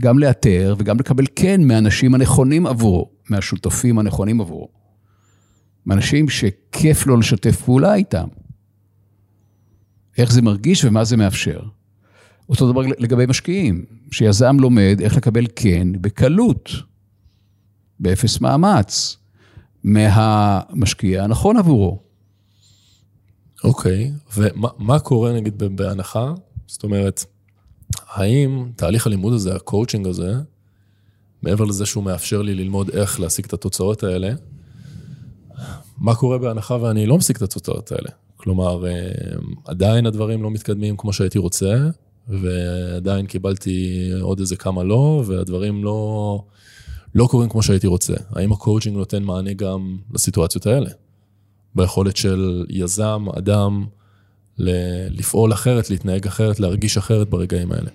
גם 0.00 0.18
לאתר 0.18 0.74
וגם 0.78 0.98
לקבל 0.98 1.24
כן 1.36 1.60
מהאנשים 1.64 2.14
הנכונים 2.14 2.66
עבורו, 2.66 3.10
מהשותפים 3.30 3.98
הנכונים 3.98 4.40
עבורו. 4.40 4.68
מאנשים 5.86 6.28
שכיף 6.28 7.06
לו 7.06 7.16
לשתף 7.16 7.62
פעולה 7.62 7.94
איתם. 7.94 8.28
איך 10.18 10.32
זה 10.32 10.42
מרגיש 10.42 10.84
ומה 10.84 11.04
זה 11.04 11.16
מאפשר. 11.16 11.60
אותו 12.48 12.72
דבר 12.72 12.80
לגבי 12.98 13.26
משקיעים, 13.26 13.84
שיזם 14.10 14.56
לומד 14.60 14.98
איך 15.00 15.16
לקבל 15.16 15.46
כן 15.56 15.88
בקלות, 16.00 16.70
באפס 18.00 18.40
מאמץ, 18.40 19.16
מהמשקיע 19.84 21.24
הנכון 21.24 21.56
עבורו. 21.56 22.11
אוקיי. 23.64 24.12
ומה 24.36 24.98
קורה 24.98 25.32
נגיד 25.32 25.58
בהנחה? 25.76 26.32
זאת 26.66 26.82
אומרת, 26.82 27.24
האם 28.08 28.70
תהליך 28.76 29.06
הלימוד 29.06 29.32
הזה, 29.32 29.54
הקואוצ'ינג 29.54 30.06
הזה, 30.06 30.34
מעבר 31.42 31.64
לזה 31.64 31.86
שהוא 31.86 32.04
מאפשר 32.04 32.42
לי 32.42 32.54
ללמוד 32.54 32.90
איך 32.90 33.20
להשיג 33.20 33.44
את 33.44 33.52
התוצאות 33.52 34.02
האלה, 34.02 34.32
מה 35.98 36.14
קורה 36.14 36.38
בהנחה 36.38 36.76
ואני 36.80 37.06
לא 37.06 37.18
משיג 37.18 37.36
את 37.36 37.42
התוצאות 37.42 37.92
האלה? 37.92 38.08
כלומר, 38.36 38.86
אה, 38.86 38.92
עדיין 39.64 40.06
הדברים 40.06 40.42
לא 40.42 40.50
מתקדמים 40.50 40.96
כמו 40.96 41.12
שהייתי 41.12 41.38
רוצה, 41.38 41.76
ועדיין 42.28 43.26
קיבלתי 43.26 44.08
עוד 44.20 44.40
איזה 44.40 44.56
כמה 44.56 44.84
לא, 44.84 45.22
והדברים 45.26 45.84
לא, 45.84 46.44
לא 47.14 47.26
קורים 47.30 47.48
כמו 47.48 47.62
שהייתי 47.62 47.86
רוצה. 47.86 48.14
האם 48.30 48.52
הקואוצ'ינג 48.52 48.96
נותן 48.96 49.22
מענה 49.22 49.52
גם 49.52 49.98
לסיטואציות 50.14 50.66
האלה? 50.66 50.90
ביכולת 51.74 52.16
של 52.16 52.64
יזם, 52.68 53.24
אדם, 53.38 53.86
לפעול 55.10 55.52
אחרת, 55.52 55.90
להתנהג 55.90 56.26
אחרת, 56.26 56.60
להרגיש 56.60 56.96
אחרת 56.96 57.30
ברגעים 57.30 57.72
האלה. 57.72 57.90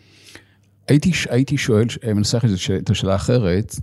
הייתי, 0.87 1.11
הייתי 1.29 1.57
שואל, 1.57 1.85
מנסח 2.15 2.43
את 2.77 2.89
השאלה 2.89 3.13
האחרת, 3.13 3.75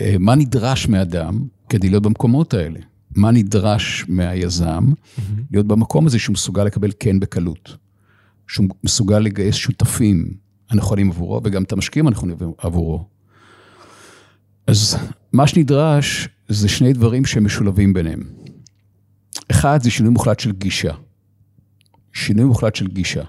אה, 0.00 0.16
מה 0.18 0.34
נדרש 0.34 0.88
מאדם 0.88 1.46
כדי 1.68 1.88
להיות 1.88 2.02
במקומות 2.02 2.54
האלה? 2.54 2.78
מה 3.16 3.30
נדרש 3.30 4.04
מהיזם 4.08 4.88
mm-hmm. 4.88 5.20
להיות 5.50 5.66
במקום 5.66 6.06
הזה 6.06 6.18
שהוא 6.18 6.34
מסוגל 6.34 6.64
לקבל 6.64 6.90
כן 7.00 7.20
בקלות? 7.20 7.76
שהוא 8.48 8.66
מסוגל 8.84 9.18
לגייס 9.18 9.54
שותפים 9.54 10.34
הנכונים 10.70 11.10
עבורו, 11.10 11.40
וגם 11.44 11.62
את 11.62 11.72
המשקיעים 11.72 12.06
הנכונים 12.06 12.36
עבורו. 12.58 13.04
אז 14.66 14.96
מה 15.32 15.46
שנדרש 15.46 16.28
זה 16.48 16.68
שני 16.68 16.92
דברים 16.92 17.24
שמשולבים 17.24 17.92
ביניהם. 17.92 18.22
אחד, 19.50 19.82
זה 19.82 19.90
שינוי 19.90 20.12
מוחלט 20.12 20.40
של 20.40 20.52
גישה. 20.52 20.92
שינוי 22.12 22.44
מוחלט 22.44 22.74
של 22.74 22.86
גישה. 22.86 23.22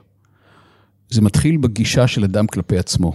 זה 1.09 1.21
מתחיל 1.21 1.57
בגישה 1.57 2.07
של 2.07 2.23
אדם 2.23 2.47
כלפי 2.47 2.77
עצמו. 2.77 3.13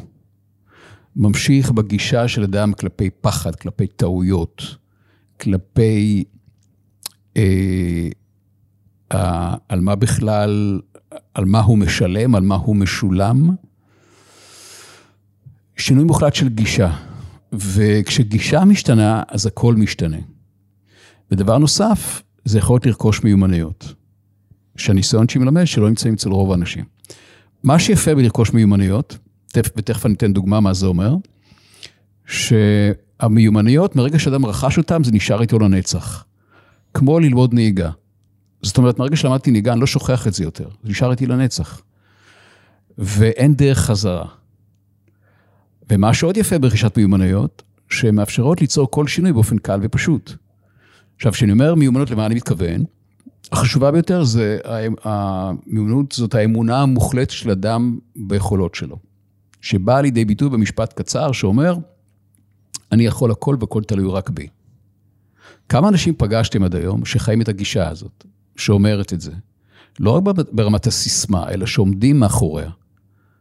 ממשיך 1.17 1.71
בגישה 1.71 2.29
של 2.29 2.43
אדם 2.43 2.73
כלפי 2.73 3.11
פחד, 3.11 3.57
כלפי 3.57 3.87
טעויות, 3.87 4.77
כלפי 5.41 6.25
אה, 7.37 8.09
אה, 9.13 9.55
על 9.69 9.81
מה 9.81 9.97
בכלל, 9.97 10.81
על 11.35 11.45
מה 11.45 11.61
הוא 11.61 11.79
משלם, 11.79 12.35
על 12.35 12.43
מה 12.43 12.55
הוא 12.55 12.77
משולם. 12.77 13.51
שינוי 15.77 16.05
מוחלט 16.05 16.35
של 16.35 16.49
גישה. 16.49 16.97
וכשגישה 17.53 18.65
משתנה, 18.65 19.23
אז 19.29 19.47
הכל 19.47 19.75
משתנה. 19.75 20.17
ודבר 21.31 21.59
נוסף, 21.59 22.23
זה 22.45 22.59
יכולת 22.59 22.87
לרכוש 22.87 23.25
מיומנויות. 23.25 23.95
שהניסיון 24.77 25.29
שהיא 25.29 25.43
מלמד 25.43 25.65
שלא 25.65 25.89
נמצאים 25.89 26.15
אצל 26.15 26.31
רוב 26.31 26.51
האנשים. 26.51 26.85
מה 27.63 27.79
שיפה 27.79 28.15
בלרכוש 28.15 28.53
מיומנויות, 28.53 29.19
ותכף 29.57 30.07
אני 30.07 30.15
אתן 30.15 30.33
דוגמה 30.33 30.61
מה 30.61 30.75
זה 30.75 30.87
אומר, 30.87 31.15
שהמיומנויות, 32.27 33.97
מרגע 33.97 34.19
שאדם 34.19 34.47
רכש 34.47 34.79
אותן, 34.79 35.05
זה 35.05 35.13
נשאר 35.13 35.43
איתו 35.43 35.59
לנצח. 35.59 36.25
כמו 36.95 37.21
ללמוד 37.21 37.55
נהיגה. 37.55 37.91
זאת 38.63 38.79
אומרת, 38.79 38.99
מרגע 38.99 39.17
שלמדתי 39.17 39.51
נהיגה, 39.51 39.73
אני 39.73 39.81
לא 39.81 39.87
שוכח 39.87 40.27
את 40.27 40.35
זה 40.35 40.45
יותר, 40.45 40.69
זה 40.83 40.91
נשאר 40.91 41.11
איתי 41.11 41.27
לנצח. 41.27 41.83
ואין 42.99 43.55
דרך 43.55 43.79
חזרה. 43.79 44.29
ומה 45.91 46.15
שעוד 46.15 46.37
יפה 46.37 46.59
ברכישת 46.59 46.97
מיומנויות, 46.97 47.63
שהן 47.91 48.15
מאפשרות 48.15 48.61
ליצור 48.61 48.91
כל 48.91 49.07
שינוי 49.07 49.33
באופן 49.33 49.59
קל 49.59 49.81
ופשוט. 49.83 50.33
עכשיו, 51.19 51.33
כשאני 51.33 51.53
אומר 51.53 51.75
מיומנות, 51.75 52.11
למה 52.11 52.27
אני 52.27 52.35
מתכוון? 52.35 52.85
החשובה 53.53 53.91
ביותר 53.91 54.25
זה, 54.25 54.59
המיומנות 55.05 56.13
זאת 56.13 56.35
האמונה 56.35 56.83
המוחלטת 56.83 57.31
של 57.31 57.51
אדם 57.51 57.99
ביכולות 58.17 58.75
שלו, 58.75 58.97
שבאה 59.61 60.03
לידי 60.03 60.25
ביטוי 60.25 60.49
במשפט 60.49 60.93
קצר 60.93 61.33
שאומר, 61.33 61.77
אני 62.93 63.07
יכול 63.07 63.31
הכל 63.31 63.57
והכל 63.61 63.83
תלוי 63.83 64.13
רק 64.13 64.31
בי. 64.31 64.47
כמה 65.69 65.89
אנשים 65.89 66.15
פגשתם 66.19 66.65
עד 66.65 66.75
היום 66.75 67.05
שחיים 67.05 67.41
את 67.41 67.49
הגישה 67.49 67.89
הזאת, 67.89 68.25
שאומרת 68.57 69.13
את 69.13 69.21
זה? 69.21 69.33
לא 70.01 70.11
רק 70.11 70.23
ברמת 70.53 70.87
הסיסמה, 70.87 71.51
אלא 71.51 71.67
שעומדים 71.67 72.21
מאחוריה. 72.21 72.71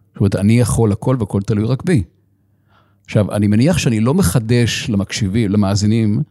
זאת 0.07 0.19
אומרת, 0.19 0.35
אני 0.35 0.59
יכול 0.59 0.91
הכל 0.91 1.15
והכל 1.19 1.41
תלוי 1.41 1.65
רק 1.65 1.83
בי. 1.83 2.03
עכשיו, 3.05 3.31
אני 3.31 3.47
מניח 3.47 3.77
שאני 3.77 3.99
לא 3.99 4.13
מחדש 4.13 4.89
למקשיבים, 4.89 5.51
למאזינים, 5.51 6.23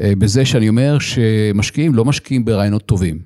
בזה 0.00 0.44
שאני 0.44 0.68
אומר 0.68 0.98
שמשקיעים 0.98 1.94
לא 1.94 2.04
משקיעים 2.04 2.44
ברעיונות 2.44 2.86
טובים. 2.86 3.22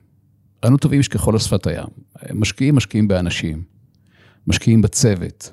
רעיונות 0.65 0.81
טובים 0.81 1.01
יש 1.01 1.09
ככל 1.09 1.37
השפת 1.37 1.67
הים. 1.67 1.87
משקיעים, 2.35 2.77
משקיעים 2.77 3.09
באנשים. 3.09 3.63
משקיעים 4.47 4.83
בצוות. 4.83 5.53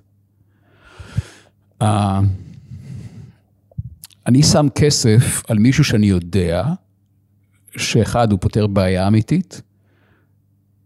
אני 4.27 4.43
שם 4.43 4.67
כסף 4.75 5.43
על 5.47 5.57
מישהו 5.57 5.83
שאני 5.83 6.05
יודע 6.07 6.65
שאחד, 7.77 8.31
הוא 8.31 8.39
פותר 8.39 8.67
בעיה 8.67 9.07
אמיתית, 9.07 9.61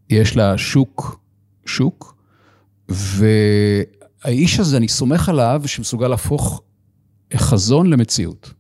יש 0.10 0.38
לה 0.38 0.57
שוק, 0.57 1.19
שוק, 1.65 2.15
והאיש 2.89 4.60
הזה, 4.60 4.77
אני 4.77 4.88
סומך 4.88 5.29
עליו 5.29 5.62
שמסוגל 5.65 6.07
להפוך 6.07 6.62
חזון 7.36 7.89
למציאות. 7.89 8.53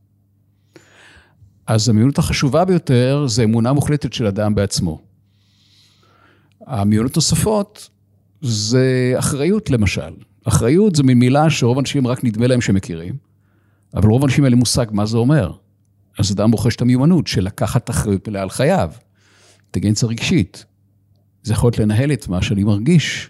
אז 1.67 1.89
המיונות 1.89 2.17
החשובה 2.17 2.65
ביותר 2.65 3.25
זה 3.27 3.43
אמונה 3.43 3.73
מוחלטת 3.73 4.13
של 4.13 4.25
אדם 4.25 4.55
בעצמו. 4.55 5.01
המיונות 6.67 7.15
נוספות 7.15 7.89
זה 8.41 9.15
אחריות 9.19 9.69
למשל. 9.69 10.13
אחריות 10.43 10.95
זה 10.95 11.03
מין 11.03 11.19
מילה 11.19 11.49
שרוב 11.49 11.77
האנשים 11.77 12.07
רק 12.07 12.23
נדמה 12.23 12.47
להם 12.47 12.61
שהם 12.61 12.75
מכירים, 12.75 13.15
אבל 13.93 14.09
רוב 14.09 14.21
האנשים 14.21 14.43
אין 14.43 14.53
לי 14.53 14.59
מושג 14.59 14.85
מה 14.91 15.05
זה 15.05 15.17
אומר. 15.17 15.51
אז 16.19 16.31
אדם 16.31 16.51
רוכש 16.51 16.75
את 16.75 16.81
המיומנות 16.81 17.27
של 17.27 17.43
לקחת 17.43 17.89
אחריות 17.89 18.27
מלאה 18.27 18.41
על 18.41 18.49
חייו, 18.49 18.91
אינטליגנציה 19.63 20.09
רגשית. 20.09 20.65
זה 21.43 21.53
יכול 21.53 21.67
להיות 21.67 21.79
לנהל 21.79 22.13
את 22.13 22.27
מה 22.27 22.41
שאני 22.41 22.63
מרגיש. 22.63 23.29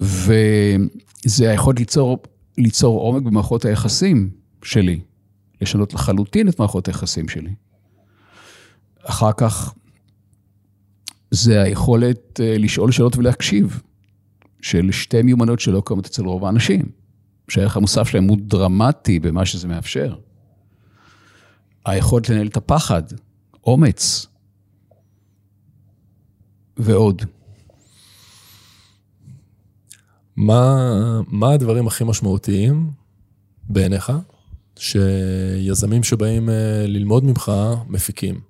וזה 0.00 1.50
היכולת 1.50 1.78
ליצור, 1.78 2.22
ליצור 2.58 3.00
עומק 3.00 3.22
במערכות 3.22 3.64
היחסים 3.64 4.30
שלי. 4.62 5.00
לשנות 5.62 5.94
לחלוטין 5.94 6.48
את 6.48 6.58
מערכות 6.58 6.86
היחסים 6.86 7.28
שלי. 7.28 7.54
אחר 9.04 9.32
כך, 9.36 9.74
זה 11.30 11.62
היכולת 11.62 12.40
אה, 12.40 12.58
לשאול 12.58 12.92
שאלות 12.92 13.16
ולהקשיב, 13.16 13.82
של 14.62 14.92
שתי 14.92 15.22
מיומנות 15.22 15.60
שלא 15.60 15.82
קיימות 15.86 16.06
אצל 16.06 16.24
רוב 16.24 16.44
האנשים, 16.44 16.82
שהערך 17.48 17.76
המוסף 17.76 18.08
שלהם 18.08 18.24
הוא 18.24 18.38
דרמטי 18.40 19.18
במה 19.18 19.46
שזה 19.46 19.68
מאפשר. 19.68 20.16
היכולת 21.86 22.28
לנהל 22.28 22.46
את 22.46 22.56
הפחד, 22.56 23.02
אומץ, 23.64 24.26
ועוד. 26.76 27.22
מה, 30.36 31.20
מה 31.28 31.52
הדברים 31.52 31.86
הכי 31.86 32.04
משמעותיים 32.04 32.90
בעיניך 33.64 34.12
שיזמים 34.78 36.02
שבאים 36.02 36.48
אה, 36.48 36.84
ללמוד 36.86 37.24
ממך 37.24 37.52
מפיקים? 37.88 38.40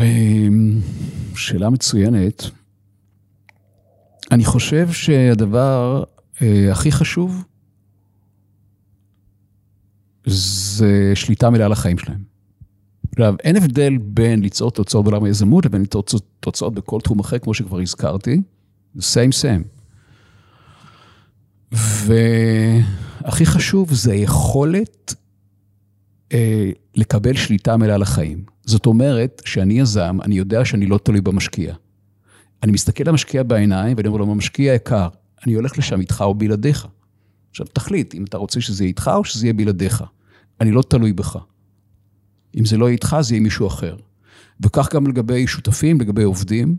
אמ, 0.00 0.80
שאלה 1.34 1.70
מצוינת. 1.70 2.42
אני 4.30 4.44
חושב 4.44 4.92
שהדבר 4.92 6.04
אה, 6.42 6.72
הכי 6.72 6.92
חשוב 6.92 7.44
זה 10.26 11.12
שליטה 11.14 11.50
מלאה 11.50 11.66
על 11.66 11.72
החיים 11.72 11.98
שלהם. 11.98 12.22
עכשיו, 13.12 13.34
אין 13.44 13.56
הבדל 13.56 13.98
בין 13.98 14.42
ליצור 14.42 14.70
תוצאות 14.70 15.04
בעולם 15.04 15.24
היזמות 15.24 15.64
לבין 15.66 15.80
ליצור 15.80 16.02
תוצאות 16.40 16.74
בכל 16.74 17.00
תחום 17.00 17.20
אחר, 17.20 17.38
כמו 17.38 17.54
שכבר 17.54 17.80
הזכרתי. 17.80 18.40
same 18.98 19.32
same. 19.42 19.81
והכי 21.72 23.46
חשוב 23.46 23.92
זה 23.92 24.12
היכולת 24.12 25.14
אה, 26.32 26.70
לקבל 26.94 27.36
שליטה 27.36 27.76
מלאה 27.76 27.94
על 27.94 28.02
החיים. 28.02 28.44
זאת 28.64 28.86
אומרת, 28.86 29.42
שאני 29.44 29.80
יזם, 29.80 30.18
אני 30.22 30.34
יודע 30.34 30.64
שאני 30.64 30.86
לא 30.86 30.98
תלוי 30.98 31.20
במשקיע. 31.20 31.74
אני 32.62 32.72
מסתכל 32.72 33.04
למשקיע 33.06 33.42
בעיניים 33.42 33.96
ואני 33.96 34.08
אומר 34.08 34.18
לו, 34.18 34.34
משקיע 34.34 34.74
יקר, 34.74 35.08
אני 35.46 35.54
הולך 35.54 35.78
לשם 35.78 36.00
איתך 36.00 36.24
או 36.26 36.34
בלעדיך. 36.34 36.86
עכשיו, 37.50 37.66
תחליט 37.66 38.14
אם 38.14 38.24
אתה 38.24 38.36
רוצה 38.36 38.60
שזה 38.60 38.84
יהיה 38.84 38.88
איתך 38.88 39.10
או 39.14 39.24
שזה 39.24 39.46
יהיה 39.46 39.54
בלעדיך. 39.54 40.04
אני 40.60 40.70
לא 40.70 40.82
תלוי 40.82 41.12
בך. 41.12 41.38
אם 42.58 42.64
זה 42.64 42.76
לא 42.76 42.84
יהיה 42.84 42.92
איתך, 42.92 43.16
זה 43.20 43.34
יהיה 43.34 43.42
מישהו 43.42 43.66
אחר. 43.66 43.96
וכך 44.64 44.94
גם 44.94 45.06
לגבי 45.06 45.46
שותפים, 45.46 46.00
לגבי 46.00 46.22
עובדים. 46.22 46.76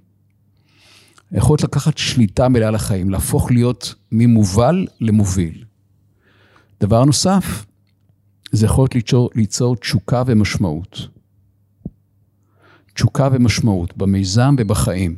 היכולת 1.34 1.64
לקחת 1.64 1.98
שליטה 1.98 2.50
מלאה 2.50 2.68
על 2.68 2.76
החיים, 2.76 3.10
להפוך 3.10 3.52
להיות 3.52 3.96
ממובל 4.12 4.88
למוביל. 5.02 5.64
דבר 6.82 7.06
נוסף, 7.06 7.66
זה 8.52 8.66
יכולת 8.66 8.96
ליצור, 8.96 9.30
ליצור 9.36 9.76
תשוקה 9.76 10.24
ומשמעות. 10.26 11.08
תשוקה 12.94 13.30
ומשמעות 13.32 13.98
במיזם 13.98 14.56
ובחיים. 14.58 15.16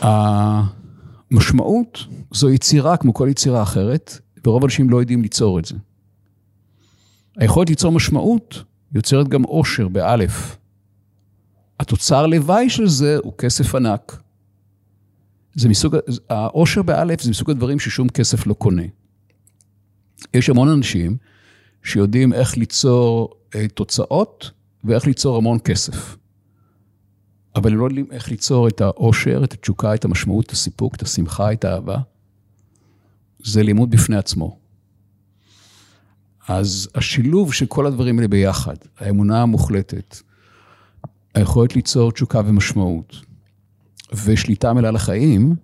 המשמעות 0.00 1.98
זו 2.34 2.50
יצירה 2.50 2.96
כמו 2.96 3.14
כל 3.14 3.28
יצירה 3.30 3.62
אחרת, 3.62 4.18
ורוב 4.46 4.62
האנשים 4.62 4.90
לא 4.90 5.00
יודעים 5.00 5.22
ליצור 5.22 5.58
את 5.58 5.64
זה. 5.64 5.74
היכולת 7.36 7.68
ליצור 7.68 7.92
משמעות 7.92 8.64
יוצרת 8.94 9.28
גם 9.28 9.42
עושר, 9.42 9.88
באלף. 9.88 10.56
התוצר 11.80 12.26
לוואי 12.26 12.70
של 12.70 12.88
זה 12.88 13.18
הוא 13.22 13.32
כסף 13.38 13.74
ענק. 13.74 14.20
זה 15.54 15.68
מסוג, 15.68 15.96
העושר 16.30 16.82
באלף 16.82 17.22
זה 17.22 17.30
מסוג 17.30 17.50
הדברים 17.50 17.78
ששום 17.78 18.08
כסף 18.08 18.46
לא 18.46 18.54
קונה. 18.54 18.82
יש 20.34 20.50
המון 20.50 20.68
אנשים 20.68 21.16
שיודעים 21.82 22.32
איך 22.32 22.56
ליצור 22.56 23.34
אה, 23.54 23.68
תוצאות 23.68 24.50
ואיך 24.84 25.06
ליצור 25.06 25.36
המון 25.36 25.58
כסף. 25.64 26.16
אבל 27.56 27.72
הם 27.72 27.78
לא 27.78 27.84
יודעים 27.84 28.06
איך 28.10 28.30
ליצור 28.30 28.68
את 28.68 28.80
העושר, 28.80 29.44
את 29.44 29.52
התשוקה, 29.52 29.94
את 29.94 30.04
המשמעות, 30.04 30.46
את 30.46 30.50
הסיפוק, 30.50 30.94
את 30.94 31.02
השמחה, 31.02 31.52
את 31.52 31.64
האהבה. 31.64 31.98
זה 33.44 33.62
לימוד 33.62 33.90
בפני 33.90 34.16
עצמו. 34.16 34.58
אז 36.48 36.88
השילוב 36.94 37.52
של 37.52 37.66
כל 37.66 37.86
הדברים 37.86 38.18
האלה 38.18 38.28
ביחד, 38.28 38.76
האמונה 38.98 39.42
המוחלטת, 39.42 40.16
היכולת 41.34 41.76
ליצור 41.76 42.12
תשוקה 42.12 42.40
ומשמעות 42.46 43.16
ושליטה 44.24 44.72
מלאה 44.72 44.90
לחיים, 44.90 45.54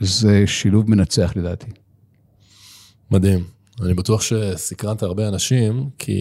זה 0.00 0.46
שילוב 0.46 0.90
מנצח 0.90 1.32
לדעתי. 1.36 1.70
מדהים. 3.10 3.44
אני 3.82 3.94
בטוח 3.94 4.22
שסקרנת 4.22 5.02
הרבה 5.02 5.28
אנשים, 5.28 5.90
כי 5.98 6.20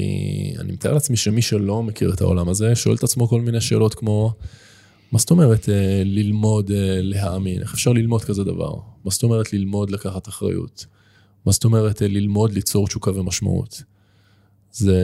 אני 0.60 0.72
מתאר 0.72 0.94
לעצמי 0.94 1.18
שמי 1.18 1.41
שלא 1.41 1.84
מכיר 1.84 2.13
את 2.13 2.22
העולם 2.22 2.50
הזה, 2.50 2.76
שואל 2.76 2.96
את 2.96 3.04
עצמו 3.04 3.28
כל 3.28 3.41
מיני 3.41 3.62
שאלות 3.62 3.96
כמו, 3.96 4.34
מה 5.12 5.20
זאת 5.20 5.32
אומרת 5.32 5.70
אה, 5.70 6.02
ללמוד 6.06 6.72
אה, 6.72 6.98
להאמין? 7.02 7.62
איך 7.62 7.74
אפשר 7.74 7.94
ללמוד 7.94 8.24
כזה 8.24 8.44
דבר? 8.44 8.74
מה 9.06 9.12
זאת 9.12 9.24
אומרת 9.24 9.54
ללמוד 9.54 9.89
לקחת 9.89 10.28
אחריות? 10.28 10.86
מה 11.46 11.52
זאת 11.52 11.63
אומרת 11.63 12.02
אה, 12.02 12.08
ללמוד 12.08 12.54
ליצור 12.54 12.88
תשוקה 12.88 13.12
ומשמעות? 13.12 13.84
זה 14.72 15.00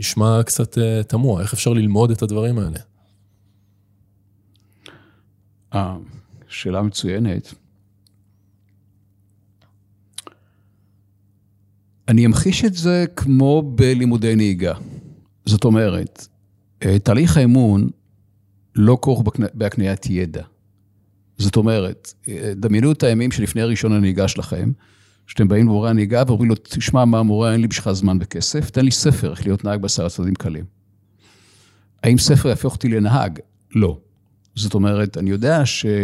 נשמע 0.00 0.42
קצת 0.46 0.78
uh, 0.78 1.02
תמוה, 1.02 1.42
איך 1.42 1.52
אפשר 1.52 1.72
ללמוד 1.72 2.10
את 2.10 2.22
הדברים 2.22 2.58
האלה? 2.58 2.78
אה, 5.74 5.96
שאלה 6.48 6.82
מצוינת. 6.82 7.54
אני 12.08 12.26
אמחיש 12.26 12.64
את 12.64 12.74
זה 12.74 13.04
כמו 13.16 13.62
בלימודי 13.74 14.36
נהיגה. 14.36 14.74
זאת 15.44 15.64
אומרת, 15.64 16.26
אה, 16.84 16.98
תהליך 16.98 17.36
האמון 17.36 17.90
לא 18.74 18.98
כרוך 19.02 19.22
בהקניית 19.54 20.06
ידע. 20.06 20.42
זאת 21.38 21.56
אומרת, 21.56 22.14
אה, 22.28 22.52
דמיינו 22.56 22.92
את 22.92 23.02
הימים 23.02 23.32
שלפני 23.32 23.62
ראשון 23.62 23.92
הנהיגה 23.92 24.28
שלכם, 24.28 24.72
שאתם 25.30 25.48
באים 25.48 25.66
למורה 25.66 25.90
הנהיגה 25.90 26.22
ואומרים 26.26 26.50
לו, 26.50 26.56
תשמע 26.62 27.04
מה 27.04 27.18
המורה, 27.18 27.52
אין 27.52 27.60
לי 27.60 27.66
בשבילך 27.66 27.92
זמן 27.92 28.18
בכסף, 28.18 28.70
תן 28.70 28.84
לי 28.84 28.90
ספר 28.90 29.30
איך 29.30 29.46
להיות 29.46 29.64
נהג 29.64 29.80
בעשרה 29.80 30.08
צעדים 30.08 30.34
קלים. 30.34 30.64
האם 32.02 32.18
ספר 32.18 32.48
יהפוך 32.48 32.74
אותי 32.74 32.88
לנהג? 32.88 33.38
לא. 33.74 33.98
זאת 34.54 34.74
אומרת, 34.74 35.18
אני 35.18 35.30
יודע 35.30 35.62
שכדי 35.66 36.00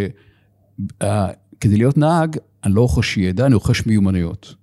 להיות 1.63 1.97
נהג, 1.97 2.37
אני 2.65 2.75
לא 2.75 2.81
רוכש 2.81 3.17
ידע, 3.17 3.47
אני 3.47 3.55
רוכש 3.55 3.87
מיומנויות. 3.87 4.55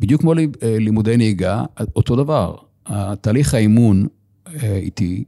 בדיוק 0.00 0.20
כמו 0.20 0.34
לימודי 0.62 1.16
נהיגה, 1.16 1.64
אותו 1.96 2.16
דבר. 2.16 2.56
התהליך 2.86 3.54
האימון 3.54 4.06
אה, 4.46 4.76
איתי 4.76 5.24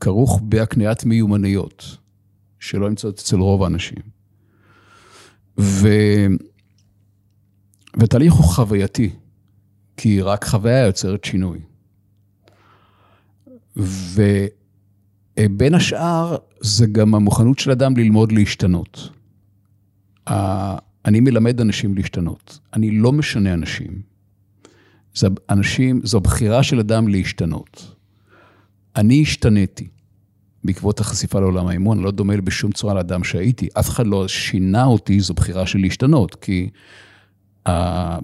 כרוך 0.00 0.40
בהקניית 0.42 1.04
מיומנויות, 1.04 1.96
שלא 2.60 2.88
נמצאות 2.88 3.18
אצל 3.18 3.36
רוב 3.36 3.62
האנשים. 3.62 3.98
ו... 5.58 5.88
ותהליך 7.96 8.32
הוא 8.32 8.44
חווייתי, 8.44 9.10
כי 9.96 10.20
רק 10.20 10.44
חוויה 10.44 10.86
יוצרת 10.86 11.24
שינוי. 11.24 11.58
ובין 13.76 15.74
השאר, 15.74 16.36
זה 16.60 16.86
גם 16.86 17.14
המוכנות 17.14 17.58
של 17.58 17.70
אדם 17.70 17.96
ללמוד 17.96 18.32
להשתנות. 18.32 19.10
אני 21.04 21.20
מלמד 21.20 21.60
אנשים 21.60 21.94
להשתנות, 21.94 22.58
אני 22.74 22.90
לא 22.90 23.12
משנה 23.12 23.54
אנשים. 23.54 24.02
זה 25.14 25.28
אנשים, 25.50 26.00
זו 26.04 26.20
בחירה 26.20 26.62
של 26.62 26.78
אדם 26.78 27.08
להשתנות. 27.08 27.94
אני 28.96 29.22
השתניתי 29.22 29.88
בעקבות 30.64 31.00
החשיפה 31.00 31.40
לעולם 31.40 31.66
האימון, 31.66 32.02
לא 32.02 32.10
דומה 32.10 32.36
בשום 32.36 32.72
צורה 32.72 32.94
לאדם 32.94 33.24
שהייתי. 33.24 33.68
אף 33.78 33.88
אחד 33.88 34.06
לא 34.06 34.28
שינה 34.28 34.84
אותי, 34.84 35.20
זו 35.20 35.34
בחירה 35.34 35.66
של 35.66 35.78
להשתנות, 35.78 36.34
כי 36.34 36.70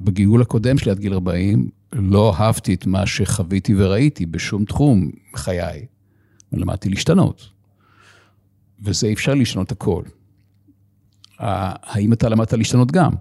בגלגול 0.04 0.42
הקודם 0.42 0.78
שלי 0.78 0.90
עד 0.90 0.98
גיל 0.98 1.12
40, 1.12 1.68
לא 1.92 2.35
אהבתי 2.38 2.74
את 2.74 2.87
מה 2.87 3.07
שחוויתי 3.07 3.74
וראיתי 3.78 4.26
בשום 4.26 4.64
תחום 4.64 5.11
חיי, 5.37 5.87
ולמדתי 6.52 6.88
להשתנות. 6.88 7.48
וזה 8.83 9.12
אפשר 9.12 9.35
לשנות 9.35 9.72
הכל. 9.72 10.02
האם 11.38 12.12
אתה 12.12 12.28
למדת 12.28 12.52
להשתנות 12.52 12.92
גם? 12.92 13.12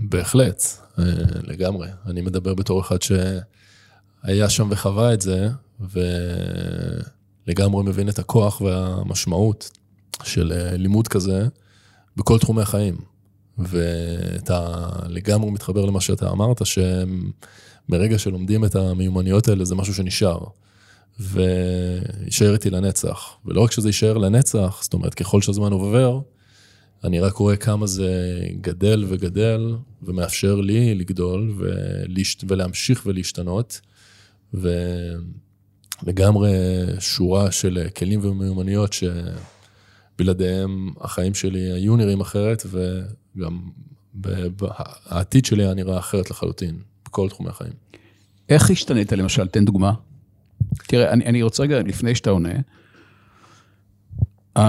בהחלט, 0.00 0.62
אה, 0.98 1.04
לגמרי. 1.42 1.88
אני 2.06 2.20
מדבר 2.20 2.54
בתור 2.54 2.80
אחד 2.80 2.96
שהיה 3.02 4.50
שם 4.50 4.68
וחווה 4.70 5.14
את 5.14 5.20
זה, 5.20 5.48
ולגמרי 7.46 7.82
מבין 7.82 8.08
את 8.08 8.18
הכוח 8.18 8.60
והמשמעות 8.60 9.70
של 10.22 10.52
אה, 10.52 10.76
לימוד 10.76 11.08
כזה 11.08 11.48
בכל 12.16 12.38
תחומי 12.38 12.62
החיים. 12.62 13.13
ואתה 13.58 14.86
לגמרי 15.08 15.50
מתחבר 15.50 15.84
למה 15.84 16.00
שאתה 16.00 16.30
אמרת, 16.30 16.62
שמרגע 16.66 18.18
שלומדים 18.18 18.64
את 18.64 18.76
המיומנויות 18.76 19.48
האלה 19.48 19.64
זה 19.64 19.74
משהו 19.74 19.94
שנשאר. 19.94 20.38
ויישאר 21.20 22.52
איתי 22.52 22.70
לנצח. 22.70 23.36
ולא 23.44 23.60
רק 23.60 23.72
שזה 23.72 23.88
יישאר 23.88 24.18
לנצח, 24.18 24.78
זאת 24.82 24.92
אומרת, 24.92 25.14
ככל 25.14 25.40
שהזמן 25.42 25.72
עובר, 25.72 26.20
אני 27.04 27.20
רק 27.20 27.34
רואה 27.34 27.56
כמה 27.56 27.86
זה 27.86 28.40
גדל 28.60 29.04
וגדל, 29.08 29.74
ומאפשר 30.02 30.54
לי 30.54 30.94
לגדול 30.94 31.54
ולהשת... 31.58 32.44
ולהמשיך 32.48 33.02
ולהשתנות. 33.06 33.80
ולגמרי 36.02 36.52
שורה 36.98 37.50
של 37.50 37.86
כלים 37.96 38.20
ומיומנויות 38.22 38.92
שבלעדיהם 40.14 40.90
החיים 41.00 41.34
שלי 41.34 41.60
היו 41.60 41.96
נראים 41.96 42.20
אחרת, 42.20 42.62
וגם 42.66 43.60
העתיד 45.06 45.44
שלי 45.44 45.62
היה 45.62 45.74
נראה 45.74 45.98
אחרת 45.98 46.30
לחלוטין, 46.30 46.78
בכל 47.04 47.28
תחומי 47.28 47.50
החיים. 47.50 47.72
איך 48.48 48.70
השתנית 48.70 49.12
למשל? 49.12 49.46
תן 49.46 49.64
דוגמה. 49.64 49.92
תראה, 50.86 51.12
אני, 51.12 51.26
אני 51.26 51.42
רוצה 51.42 51.62
רגע, 51.62 51.82
לפני 51.82 52.14
שאתה 52.14 52.30
עונה, 52.30 52.54
uh, 54.58 54.60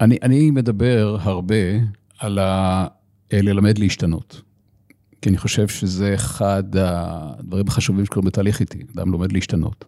אני, 0.00 0.18
אני 0.22 0.50
מדבר 0.50 1.16
הרבה 1.20 1.54
על 2.18 2.38
ה... 2.38 2.86
ללמד 3.32 3.78
להשתנות. 3.78 4.42
כי 5.22 5.28
אני 5.28 5.38
חושב 5.38 5.68
שזה 5.68 6.14
אחד 6.14 6.76
הדברים 6.76 7.68
החשובים 7.68 8.04
שקורים 8.04 8.26
בתהליך 8.26 8.60
איתי, 8.60 8.78
אדם 8.96 9.12
לומד 9.12 9.32
להשתנות. 9.32 9.84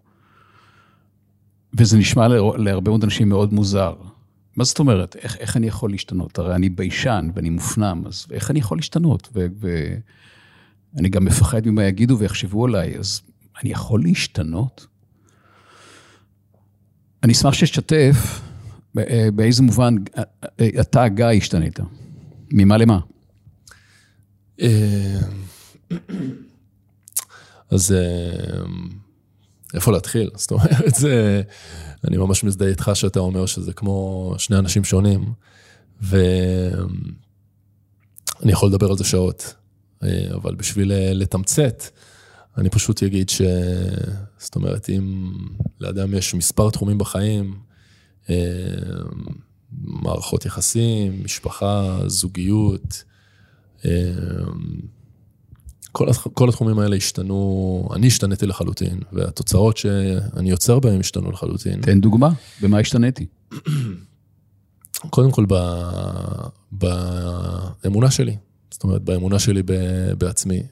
וזה 1.78 1.98
נשמע 1.98 2.28
להרבה 2.58 2.90
מאוד 2.90 3.04
אנשים 3.04 3.28
מאוד 3.28 3.52
מוזר. 3.52 3.94
מה 4.56 4.64
זאת 4.64 4.78
אומרת? 4.78 5.16
איך, 5.16 5.36
איך 5.36 5.56
אני 5.56 5.66
יכול 5.66 5.90
להשתנות? 5.90 6.38
הרי 6.38 6.54
אני 6.54 6.68
ביישן 6.68 7.30
ואני 7.34 7.50
מופנם, 7.50 8.02
אז 8.06 8.26
איך 8.30 8.50
אני 8.50 8.58
יכול 8.58 8.78
להשתנות? 8.78 9.28
ואני 10.94 11.08
גם 11.08 11.24
מפחד 11.24 11.66
ממה 11.66 11.84
יגידו 11.84 12.18
ויחשבו 12.18 12.64
עליי, 12.64 12.98
אז 12.98 13.20
אני 13.62 13.70
יכול 13.70 14.02
להשתנות? 14.02 14.86
אני 17.22 17.32
אשמח 17.32 17.52
שתשתף 17.52 18.40
אה, 18.98 19.28
באיזה 19.34 19.62
מובן 19.62 19.94
אה, 20.18 20.22
אה, 20.60 20.68
אתה, 20.80 21.08
גיא, 21.08 21.24
השתנית? 21.26 21.80
ממה 22.52 22.76
למה? 22.76 23.00
אז 27.70 27.94
איפה 29.74 29.92
להתחיל? 29.92 30.30
זאת 30.34 30.50
אומרת, 30.50 30.94
זה, 30.94 31.42
אני 32.04 32.16
ממש 32.16 32.44
מזדהה 32.44 32.68
איתך 32.68 32.90
שאתה 32.94 33.20
אומר 33.20 33.46
שזה 33.46 33.72
כמו 33.72 34.34
שני 34.38 34.58
אנשים 34.58 34.84
שונים, 34.84 35.32
ואני 36.00 36.82
יכול 38.46 38.68
לדבר 38.68 38.90
על 38.90 38.96
זה 38.96 39.04
שעות, 39.04 39.54
אבל 40.34 40.54
בשביל 40.54 40.92
לתמצת, 40.94 41.82
אני 42.58 42.70
פשוט 42.70 43.02
אגיד 43.02 43.28
ש... 43.28 43.42
זאת 44.38 44.56
אומרת, 44.56 44.90
אם 44.90 45.32
לאדם 45.80 46.14
יש 46.14 46.34
מספר 46.34 46.70
תחומים 46.70 46.98
בחיים, 46.98 47.58
מערכות 49.82 50.46
יחסים, 50.46 51.24
משפחה, 51.24 51.98
זוגיות. 52.06 53.04
כל, 55.98 56.06
כל 56.34 56.48
התחומים 56.48 56.78
האלה 56.78 56.96
השתנו, 56.96 57.88
אני 57.94 58.06
השתניתי 58.06 58.46
לחלוטין, 58.46 59.00
והתוצאות 59.12 59.76
שאני 59.76 60.50
יוצר 60.50 60.78
בהן 60.78 61.00
השתנו 61.00 61.30
לחלוטין. 61.30 61.80
תן 61.80 62.00
דוגמה, 62.00 62.30
במה 62.62 62.78
השתניתי? 62.78 63.26
קודם 65.10 65.30
כל, 65.30 65.46
ב, 65.48 65.54
באמונה 66.72 68.10
שלי, 68.10 68.36
זאת 68.70 68.84
אומרת, 68.84 69.02
באמונה 69.02 69.38
שלי 69.38 69.62
ב, 69.62 69.72
בעצמי, 70.18 70.62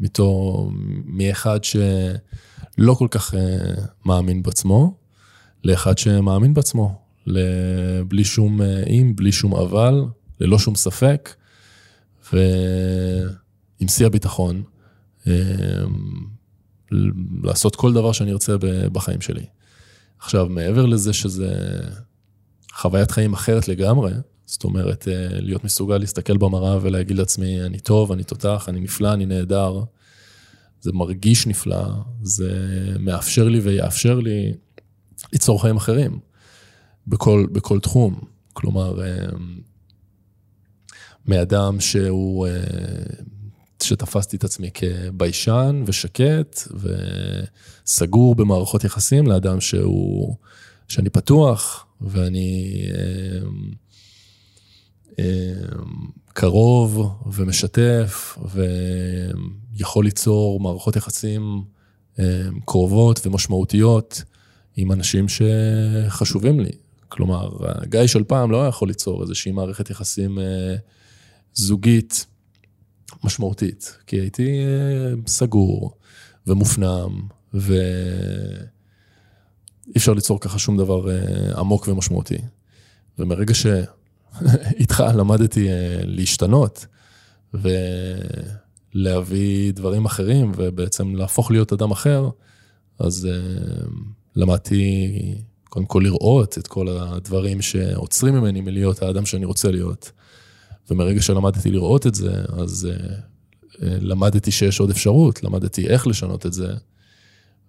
מתו, 0.00 0.70
מאחד 1.04 1.64
שלא 1.64 2.94
כל 2.94 3.08
כך 3.10 3.34
אה, 3.34 3.84
מאמין 4.06 4.42
בעצמו, 4.42 4.94
לאחד 5.64 5.98
שמאמין 5.98 6.54
בעצמו, 6.54 6.98
בלי 8.08 8.24
שום 8.24 8.62
אה, 8.62 8.82
אם, 8.86 9.12
בלי 9.16 9.32
שום 9.32 9.54
אבל, 9.54 10.04
ללא 10.40 10.58
שום 10.58 10.74
ספק, 10.74 11.34
ועם 12.32 13.88
שיא 13.88 14.06
הביטחון, 14.06 14.56
אה, 14.56 14.73
לעשות 17.42 17.76
כל 17.76 17.92
דבר 17.92 18.12
שאני 18.12 18.32
ארצה 18.32 18.56
בחיים 18.92 19.20
שלי. 19.20 19.44
עכשיו, 20.18 20.48
מעבר 20.48 20.86
לזה 20.86 21.12
שזה 21.12 21.80
חוויית 22.72 23.10
חיים 23.10 23.32
אחרת 23.32 23.68
לגמרי, 23.68 24.12
זאת 24.46 24.64
אומרת, 24.64 25.08
אה, 25.08 25.40
להיות 25.40 25.64
מסוגל 25.64 25.98
להסתכל 25.98 26.36
במראה 26.36 26.78
ולהגיד 26.82 27.16
לעצמי, 27.16 27.62
אני 27.62 27.78
טוב, 27.78 28.12
אני 28.12 28.24
תותח, 28.24 28.64
אני 28.68 28.80
נפלא, 28.80 29.12
אני 29.12 29.26
נהדר, 29.26 29.80
זה 30.80 30.92
מרגיש 30.92 31.46
נפלא, 31.46 31.86
זה 32.22 32.76
מאפשר 32.98 33.48
לי 33.48 33.60
ויאפשר 33.60 34.20
לי 34.20 34.54
ליצור 35.32 35.62
חיים 35.62 35.76
אחרים. 35.76 36.18
בכל, 37.06 37.46
בכל 37.52 37.80
תחום. 37.80 38.20
כלומר, 38.52 39.02
אה, 39.02 39.26
מאדם 41.26 41.80
שהוא, 41.80 42.46
אה, 42.46 42.52
שתפסתי 43.82 44.36
את 44.36 44.44
עצמי 44.44 44.70
כביישן 44.74 45.82
ושקט 45.86 46.68
וסגור 47.84 48.34
במערכות 48.34 48.84
יחסים, 48.84 49.26
לאדם 49.26 49.60
שהוא, 49.60 50.36
שאני 50.88 51.10
פתוח 51.10 51.86
ואני 52.00 52.84
אה, 55.18 55.24
קרוב 56.32 57.18
ומשתף 57.32 58.38
ויכול 59.74 60.04
ליצור 60.04 60.60
מערכות 60.60 60.96
יחסים 60.96 61.64
קרובות 62.64 63.26
ומשמעותיות 63.26 64.22
עם 64.76 64.92
אנשים 64.92 65.26
שחשובים 65.28 66.60
לי. 66.60 66.70
כלומר, 67.08 67.48
גיא 67.84 68.06
של 68.06 68.24
פעם 68.24 68.50
לא 68.50 68.66
יכול 68.66 68.88
ליצור 68.88 69.22
איזושהי 69.22 69.52
מערכת 69.52 69.90
יחסים 69.90 70.38
אה, 70.38 70.74
זוגית 71.54 72.26
משמעותית, 73.24 73.98
כי 74.06 74.16
הייתי 74.16 74.58
אה, 74.64 75.12
סגור 75.26 75.96
ומופנם, 76.46 77.20
ואי 77.54 77.72
אפשר 79.96 80.12
ליצור 80.12 80.40
ככה 80.40 80.58
שום 80.58 80.76
דבר 80.76 81.10
אה, 81.10 81.60
עמוק 81.60 81.88
ומשמעותי. 81.88 82.38
ומרגע 83.18 83.54
שאיתך 83.54 85.04
למדתי 85.14 85.68
אה, 85.68 86.00
להשתנות 86.04 86.86
ולהביא 88.94 89.72
דברים 89.72 90.04
אחרים 90.04 90.52
ובעצם 90.56 91.14
להפוך 91.14 91.50
להיות 91.50 91.72
אדם 91.72 91.90
אחר, 91.90 92.28
אז 92.98 93.28
למדתי 94.36 95.10
קודם 95.64 95.86
כל 95.86 96.00
לראות 96.04 96.58
את 96.58 96.66
כל 96.66 96.88
הדברים 96.88 97.62
שעוצרים 97.62 98.34
ממני 98.34 98.60
מלהיות 98.60 99.02
האדם 99.02 99.26
שאני 99.26 99.44
רוצה 99.44 99.70
להיות. 99.70 100.12
ומרגע 100.90 101.22
שלמדתי 101.22 101.70
לראות 101.70 102.06
את 102.06 102.14
זה, 102.14 102.44
אז 102.62 102.88
uh, 102.90 102.96
למדתי 103.80 104.50
שיש 104.50 104.80
עוד 104.80 104.90
אפשרות, 104.90 105.44
למדתי 105.44 105.88
איך 105.88 106.06
לשנות 106.06 106.46
את 106.46 106.52
זה, 106.52 106.74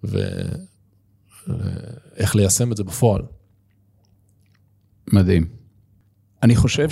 ואיך 0.03 0.35
uh, 2.33 2.37
ליישם 2.37 2.71
את 2.71 2.77
זה 2.77 2.83
בפועל. 2.83 3.21
מדהים. 5.13 5.47
אני 6.43 6.55
חושב 6.55 6.89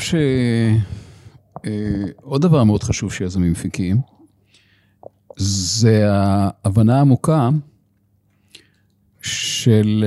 שעוד 2.21 2.41
דבר 2.41 2.63
מאוד 2.63 2.83
חשוב 2.83 3.13
שיזמים 3.13 3.51
מפיקים, 3.51 4.01
זה 5.38 6.12
ההבנה 6.12 6.97
העמוקה 6.97 7.49
של 9.21 10.05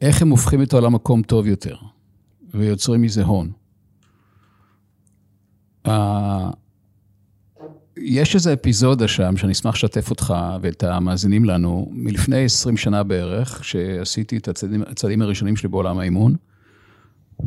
איך 0.00 0.22
הם 0.22 0.30
הופכים 0.30 0.62
את 0.62 0.72
העולם 0.72 0.94
מקום 0.94 1.22
טוב 1.22 1.46
יותר, 1.46 1.76
ויוצרים 2.54 3.02
מזה 3.02 3.24
הון. 3.24 3.52
יש 7.96 8.34
איזו 8.34 8.52
אפיזודה 8.52 9.08
שם, 9.08 9.36
שאני 9.36 9.52
אשמח 9.52 9.74
לשתף 9.74 10.10
אותך 10.10 10.34
ואת 10.62 10.84
המאזינים 10.84 11.44
לנו, 11.44 11.88
מלפני 11.92 12.44
20 12.44 12.76
שנה 12.76 13.02
בערך, 13.02 13.64
שעשיתי 13.64 14.36
את 14.36 14.48
הצעדים, 14.48 14.82
הצעדים 14.82 15.22
הראשונים 15.22 15.56
שלי 15.56 15.68
בעולם 15.68 15.98
האימון. 15.98 16.36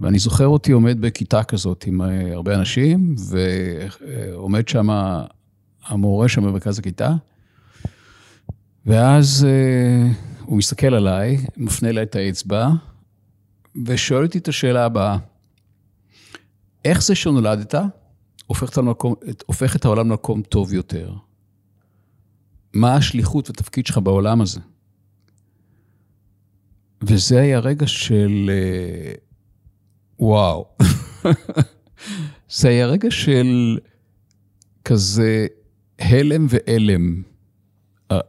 ואני 0.02 0.19
זוכר 0.19 0.48
אותי 0.48 0.71
עומד 0.71 1.02
בכיתה 1.02 1.43
כזאת 1.43 1.84
עם 1.88 2.02
אה, 2.02 2.34
הרבה 2.34 2.56
אנשים, 2.56 3.15
ועומד 3.30 4.67
שם 4.67 4.88
המורה 5.86 6.28
שם 6.28 6.43
במרכז 6.43 6.80
הכיתה, 6.80 7.13
ואז 8.86 9.48
אה, 9.50 10.12
הוא 10.41 10.58
מסתכל 10.58 10.93
עליי, 10.93 11.45
מפנה 11.58 11.89
אליי 11.89 12.04
את 12.04 12.15
האצבע, 12.15 12.69
ושואל 13.86 14.24
אותי 14.24 14.38
את 14.38 14.48
השאלה 14.48 14.86
הבאה, 14.86 15.17
איך 16.86 17.04
זה 17.04 17.15
שנולדת? 17.15 17.76
הופך 18.47 18.69
את, 18.69 18.77
המקום, 18.77 19.15
הופך 19.45 19.75
את 19.75 19.86
העולם 19.86 20.10
למקום 20.10 20.41
טוב 20.41 20.73
יותר. 20.73 21.13
מה 22.73 22.95
השליחות 22.95 23.49
והתפקיד 23.49 23.86
שלך 23.86 23.97
בעולם 23.97 24.41
הזה? 24.41 24.60
וזה 27.01 27.41
היה 27.41 27.60
רגע 27.60 27.88
של 27.88 28.49
אה, 28.53 29.13
וואו. 30.19 30.67
זה 32.58 32.69
היה 32.69 32.88
רגע 32.88 33.12
של 33.12 33.77
כזה 34.86 35.47
הלם 35.99 36.47
ואלם. 36.49 37.21
אה, 38.12 38.19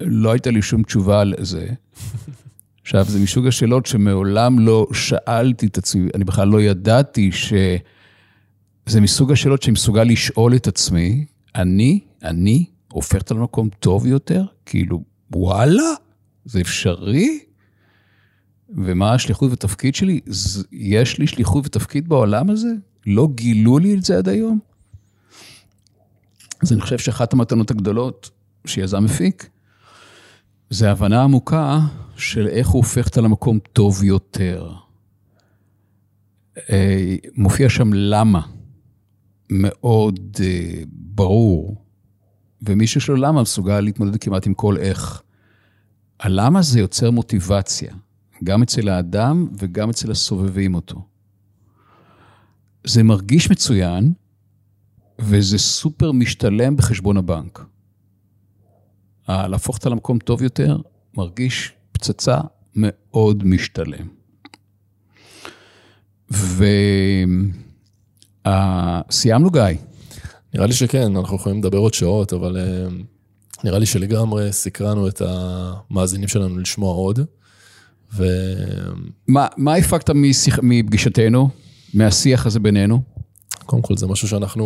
לא 0.00 0.32
הייתה 0.32 0.50
לי 0.50 0.62
שום 0.62 0.82
תשובה 0.82 1.20
על 1.20 1.34
זה. 1.38 1.68
עכשיו, 2.82 3.04
זה 3.04 3.18
מסוג 3.20 3.46
השאלות 3.46 3.86
שמעולם 3.86 4.58
לא 4.58 4.86
שאלתי 4.92 5.66
את 5.66 5.78
עצמי, 5.78 6.08
אני 6.14 6.24
בכלל 6.24 6.48
לא 6.48 6.60
ידעתי 6.60 7.32
ש... 7.32 7.52
זה 8.88 9.00
מסוג 9.00 9.32
השאלות 9.32 9.62
שאני 9.62 9.72
מסוגל 9.72 10.04
לשאול 10.04 10.56
את 10.56 10.66
עצמי, 10.66 11.24
אני, 11.54 12.00
אני, 12.22 12.64
הופכת 12.92 13.30
למקום 13.30 13.68
טוב 13.68 14.06
יותר? 14.06 14.44
כאילו, 14.66 15.02
וואלה, 15.34 15.92
זה 16.44 16.60
אפשרי? 16.60 17.40
ומה 18.68 19.12
השליחות 19.12 19.52
ותפקיד 19.52 19.94
שלי? 19.94 20.20
יש 20.72 21.18
לי 21.18 21.26
שליחות 21.26 21.66
ותפקיד 21.66 22.08
בעולם 22.08 22.50
הזה? 22.50 22.68
לא 23.06 23.28
גילו 23.34 23.78
לי 23.78 23.94
את 23.94 24.04
זה 24.04 24.18
עד 24.18 24.28
היום? 24.28 24.58
אז 26.62 26.72
אני 26.72 26.80
חושב 26.80 26.98
שאחת 26.98 27.32
המתנות 27.32 27.70
הגדולות 27.70 28.30
שיזם 28.66 29.04
מפיק, 29.04 29.48
זה 30.70 30.90
הבנה 30.90 31.22
עמוקה 31.22 31.78
של 32.16 32.46
איך 32.48 32.68
הוא 32.68 32.78
הופך 32.78 33.06
אותה 33.06 33.20
למקום 33.20 33.58
טוב 33.72 34.04
יותר. 34.04 34.72
אה, 36.70 37.16
מופיע 37.36 37.68
שם 37.68 37.90
למה. 37.92 38.57
מאוד 39.50 40.36
uh, 40.36 40.86
ברור, 40.90 41.84
ומי 42.62 42.86
שיש 42.86 43.08
לו 43.08 43.16
למה 43.16 43.42
מסוגל 43.42 43.80
להתמודד 43.80 44.16
כמעט 44.16 44.46
עם 44.46 44.54
כל 44.54 44.76
איך. 44.76 45.22
הלמה 46.20 46.62
זה 46.62 46.80
יוצר 46.80 47.10
מוטיבציה, 47.10 47.94
גם 48.44 48.62
אצל 48.62 48.88
האדם 48.88 49.48
וגם 49.58 49.90
אצל 49.90 50.10
הסובבים 50.10 50.74
אותו. 50.74 51.06
זה 52.84 53.02
מרגיש 53.02 53.50
מצוין, 53.50 54.12
וזה 55.18 55.58
סופר 55.58 56.12
משתלם 56.12 56.76
בחשבון 56.76 57.16
הבנק. 57.16 57.64
להפוך 59.28 59.76
אותה 59.76 59.88
למקום 59.88 60.18
טוב 60.18 60.42
יותר, 60.42 60.78
מרגיש 61.16 61.72
פצצה 61.92 62.38
מאוד 62.74 63.44
משתלם. 63.44 64.08
ו... 66.32 66.64
Uh, 68.48 68.50
סיימנו, 69.10 69.50
גיא? 69.50 69.62
נראה 70.54 70.66
לי 70.66 70.72
שכן, 70.72 71.16
אנחנו 71.16 71.36
יכולים 71.36 71.58
לדבר 71.58 71.78
עוד 71.78 71.94
שעות, 71.94 72.32
אבל 72.32 72.56
uh, 72.56 72.92
נראה 73.64 73.78
לי 73.78 73.86
שלגמרי 73.86 74.52
סקרנו 74.52 75.08
את 75.08 75.22
המאזינים 75.24 76.28
שלנו 76.28 76.58
לשמוע 76.58 76.94
עוד. 76.94 77.20
ו... 78.14 78.24
מה, 79.28 79.46
מה 79.56 79.74
הפקת 79.74 80.10
משיח, 80.10 80.58
מפגישתנו, 80.62 81.48
מהשיח 81.94 82.46
הזה 82.46 82.60
בינינו? 82.60 83.02
קודם 83.66 83.82
כל, 83.82 83.96
זה 83.96 84.06
משהו 84.06 84.28
שאנחנו 84.28 84.64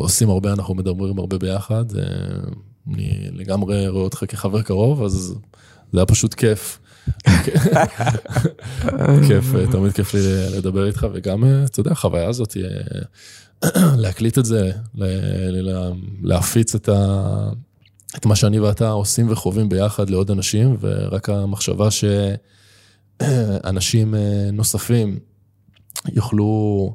עושים 0.00 0.30
הרבה, 0.30 0.52
אנחנו 0.52 0.74
מדברים 0.74 1.18
הרבה 1.18 1.38
ביחד. 1.38 1.84
Uh, 1.90 1.94
אני 2.94 3.30
לגמרי 3.32 3.88
רואה 3.88 4.04
אותך 4.04 4.24
כחבר 4.28 4.62
קרוב, 4.62 5.02
אז 5.02 5.34
זה 5.92 5.98
היה 5.98 6.06
פשוט 6.06 6.34
כיף. 6.34 6.78
כיף, 9.28 9.44
תמיד 9.70 9.92
כיף 9.92 10.14
לי 10.14 10.20
לדבר 10.56 10.86
איתך, 10.86 11.06
וגם, 11.12 11.44
אתה 11.64 11.80
יודע, 11.80 11.92
החוויה 11.92 12.28
הזאת, 12.28 12.56
להקליט 14.02 14.38
את 14.38 14.44
זה, 14.44 14.70
להפיץ 16.22 16.74
את, 16.74 16.88
ה, 16.88 17.50
את 18.16 18.26
מה 18.26 18.36
שאני 18.36 18.58
ואתה 18.58 18.90
עושים 18.90 19.30
וחווים 19.30 19.68
ביחד 19.68 20.10
לעוד 20.10 20.30
אנשים, 20.30 20.76
ורק 20.80 21.28
המחשבה 21.28 21.88
שאנשים 23.20 24.14
נוספים 24.52 25.18
יוכלו 26.12 26.94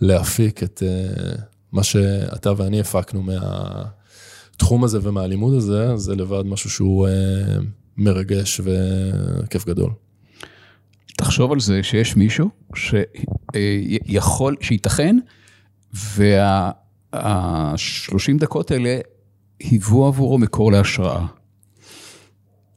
להפיק 0.00 0.62
את 0.62 0.82
מה 1.72 1.82
שאתה 1.82 2.52
ואני 2.56 2.80
הפקנו 2.80 3.22
מהתחום 3.22 4.84
הזה 4.84 4.98
ומהלימוד 5.02 5.54
הזה, 5.54 5.96
זה 5.96 6.14
לבד 6.14 6.42
משהו 6.46 6.70
שהוא... 6.70 7.08
מרגש 8.00 8.60
וכיף 8.64 9.66
גדול. 9.66 9.90
תחשוב 11.16 11.52
על 11.52 11.60
זה 11.60 11.82
שיש 11.82 12.16
מישהו 12.16 12.48
שיכול, 12.76 14.56
שייתכן, 14.60 15.16
והשלושים 17.12 18.38
דקות 18.38 18.70
האלה 18.70 18.98
היוו 19.60 20.06
עבורו 20.06 20.38
מקור 20.38 20.72
להשראה. 20.72 21.26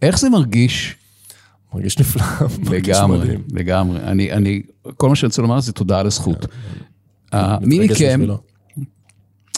איך 0.02 0.20
זה 0.20 0.30
מרגיש? 0.30 0.96
מרגיש 1.74 2.00
נפלא, 2.00 2.24
לגמרי, 2.76 3.38
לגמרי. 3.52 4.00
אני, 4.00 4.32
אני, 4.32 4.62
כל 4.98 5.10
מה 5.10 5.16
שאני 5.16 5.28
רוצה 5.28 5.42
לומר 5.42 5.60
זה 5.60 5.72
תודה 5.72 6.00
על 6.00 6.08
הזכות. 6.08 6.46
אה, 7.34 7.58
מי 7.62 7.80
מכם, 7.80 8.22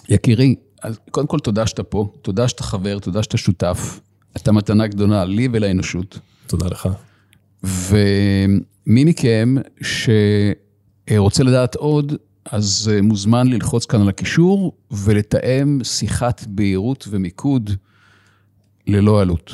יקירי, 0.10 0.56
אז 0.84 1.00
קודם 1.12 1.28
כל 1.28 1.40
תודה 1.40 1.68
שאתה 1.68 1.84
פה, 1.84 2.14
תודה 2.22 2.48
שאתה 2.48 2.64
חבר, 2.64 3.00
תודה 3.00 3.24
שאתה 3.24 3.38
שותף. 3.38 4.00
אתה 4.38 4.52
מתנה 4.52 4.88
גדולה 4.88 5.26
לי 5.26 5.48
ולאנושות. 5.52 6.20
תודה 6.48 6.66
לך. 6.68 6.90
ומי 7.64 9.06
מכם 9.06 9.56
שרוצה 9.82 11.44
לדעת 11.44 11.76
עוד, 11.76 12.14
אז 12.46 12.92
מוזמן 13.04 13.48
ללחוץ 13.48 13.86
כאן 13.86 14.02
על 14.02 14.10
הקישור 14.10 14.78
ולתאם 14.92 15.80
שיחת 15.84 16.46
בהירות 16.48 17.08
ומיקוד 17.10 17.70
ללא 18.88 19.22
עלות. 19.22 19.54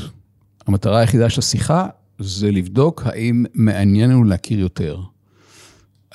המטרה 0.67 0.99
היחידה 0.99 1.29
של 1.29 1.39
השיחה 1.39 1.87
זה 2.19 2.51
לבדוק 2.51 3.01
האם 3.05 3.45
מעניין 3.53 4.09
לנו 4.09 4.23
להכיר 4.23 4.59
יותר. 4.59 4.99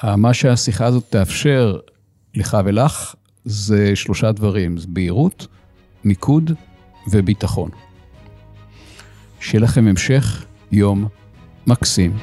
מה 0.05 0.35
שהשיחה 0.35 0.87
הזאת 0.87 1.05
תאפשר 1.11 1.79
לך 2.35 2.57
ולך 2.65 3.15
זה 3.45 3.97
שלושה 3.97 4.33
דברים, 4.33 4.79
זה 4.79 4.87
בהירות, 4.89 5.47
מיקוד 6.05 6.53
וביטחון. 7.11 7.71
שיהיה 9.47 9.63
לכם 9.63 9.87
המשך 9.87 10.45
יום 10.73 11.09
מקסים. 11.67 12.17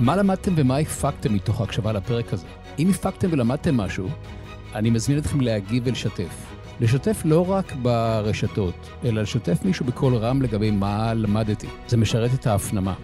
מה 0.00 0.16
למדתם 0.16 0.52
ומה 0.56 0.76
הפקתם 0.76 1.34
מתוך 1.34 1.60
ההקשבה 1.60 1.92
לפרק 1.92 2.32
הזה? 2.32 2.46
אם 2.78 2.90
הפקתם 2.90 3.28
ולמדתם 3.32 3.76
משהו, 3.76 4.08
אני 4.74 4.90
מזמין 4.90 5.18
אתכם 5.18 5.40
להגיב 5.40 5.82
ולשתף. 5.86 6.52
לשתף 6.80 7.22
לא 7.24 7.50
רק 7.50 7.72
ברשתות, 7.72 8.88
אלא 9.04 9.22
לשתף 9.22 9.58
מישהו 9.64 9.86
בקול 9.86 10.14
רם 10.14 10.42
לגבי 10.42 10.70
מה 10.70 11.14
למדתי. 11.14 11.68
זה 11.88 11.96
משרת 11.96 12.34
את 12.34 12.46
ההפנמה. 12.46 12.94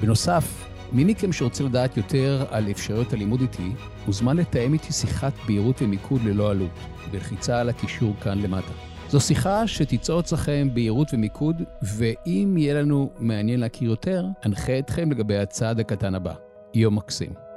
בנוסף, 0.00 0.67
מי 0.92 1.04
מכם 1.04 1.32
שרוצה 1.32 1.64
לדעת 1.64 1.96
יותר 1.96 2.44
על 2.50 2.70
אפשרויות 2.70 3.12
הלימוד 3.12 3.40
איתי, 3.40 3.70
מוזמן 4.06 4.36
לתאם 4.36 4.72
איתי 4.72 4.92
שיחת 4.92 5.32
בהירות 5.46 5.82
ומיקוד 5.82 6.20
ללא 6.24 6.50
עלות, 6.50 6.70
בלחיצה 7.10 7.60
על 7.60 7.68
הקישור 7.68 8.14
כאן 8.20 8.42
למטה. 8.42 8.72
זו 9.08 9.20
שיחה 9.20 9.66
שתיצור 9.66 10.20
אצלכם 10.20 10.68
בהירות 10.74 11.08
ומיקוד, 11.12 11.62
ואם 11.82 12.54
יהיה 12.58 12.74
לנו 12.74 13.10
מעניין 13.18 13.60
להכיר 13.60 13.90
יותר, 13.90 14.26
אנחה 14.46 14.78
אתכם 14.78 15.10
לגבי 15.10 15.38
הצעד 15.38 15.80
הקטן 15.80 16.14
הבא. 16.14 16.34
יום 16.74 16.96
מקסים. 16.96 17.47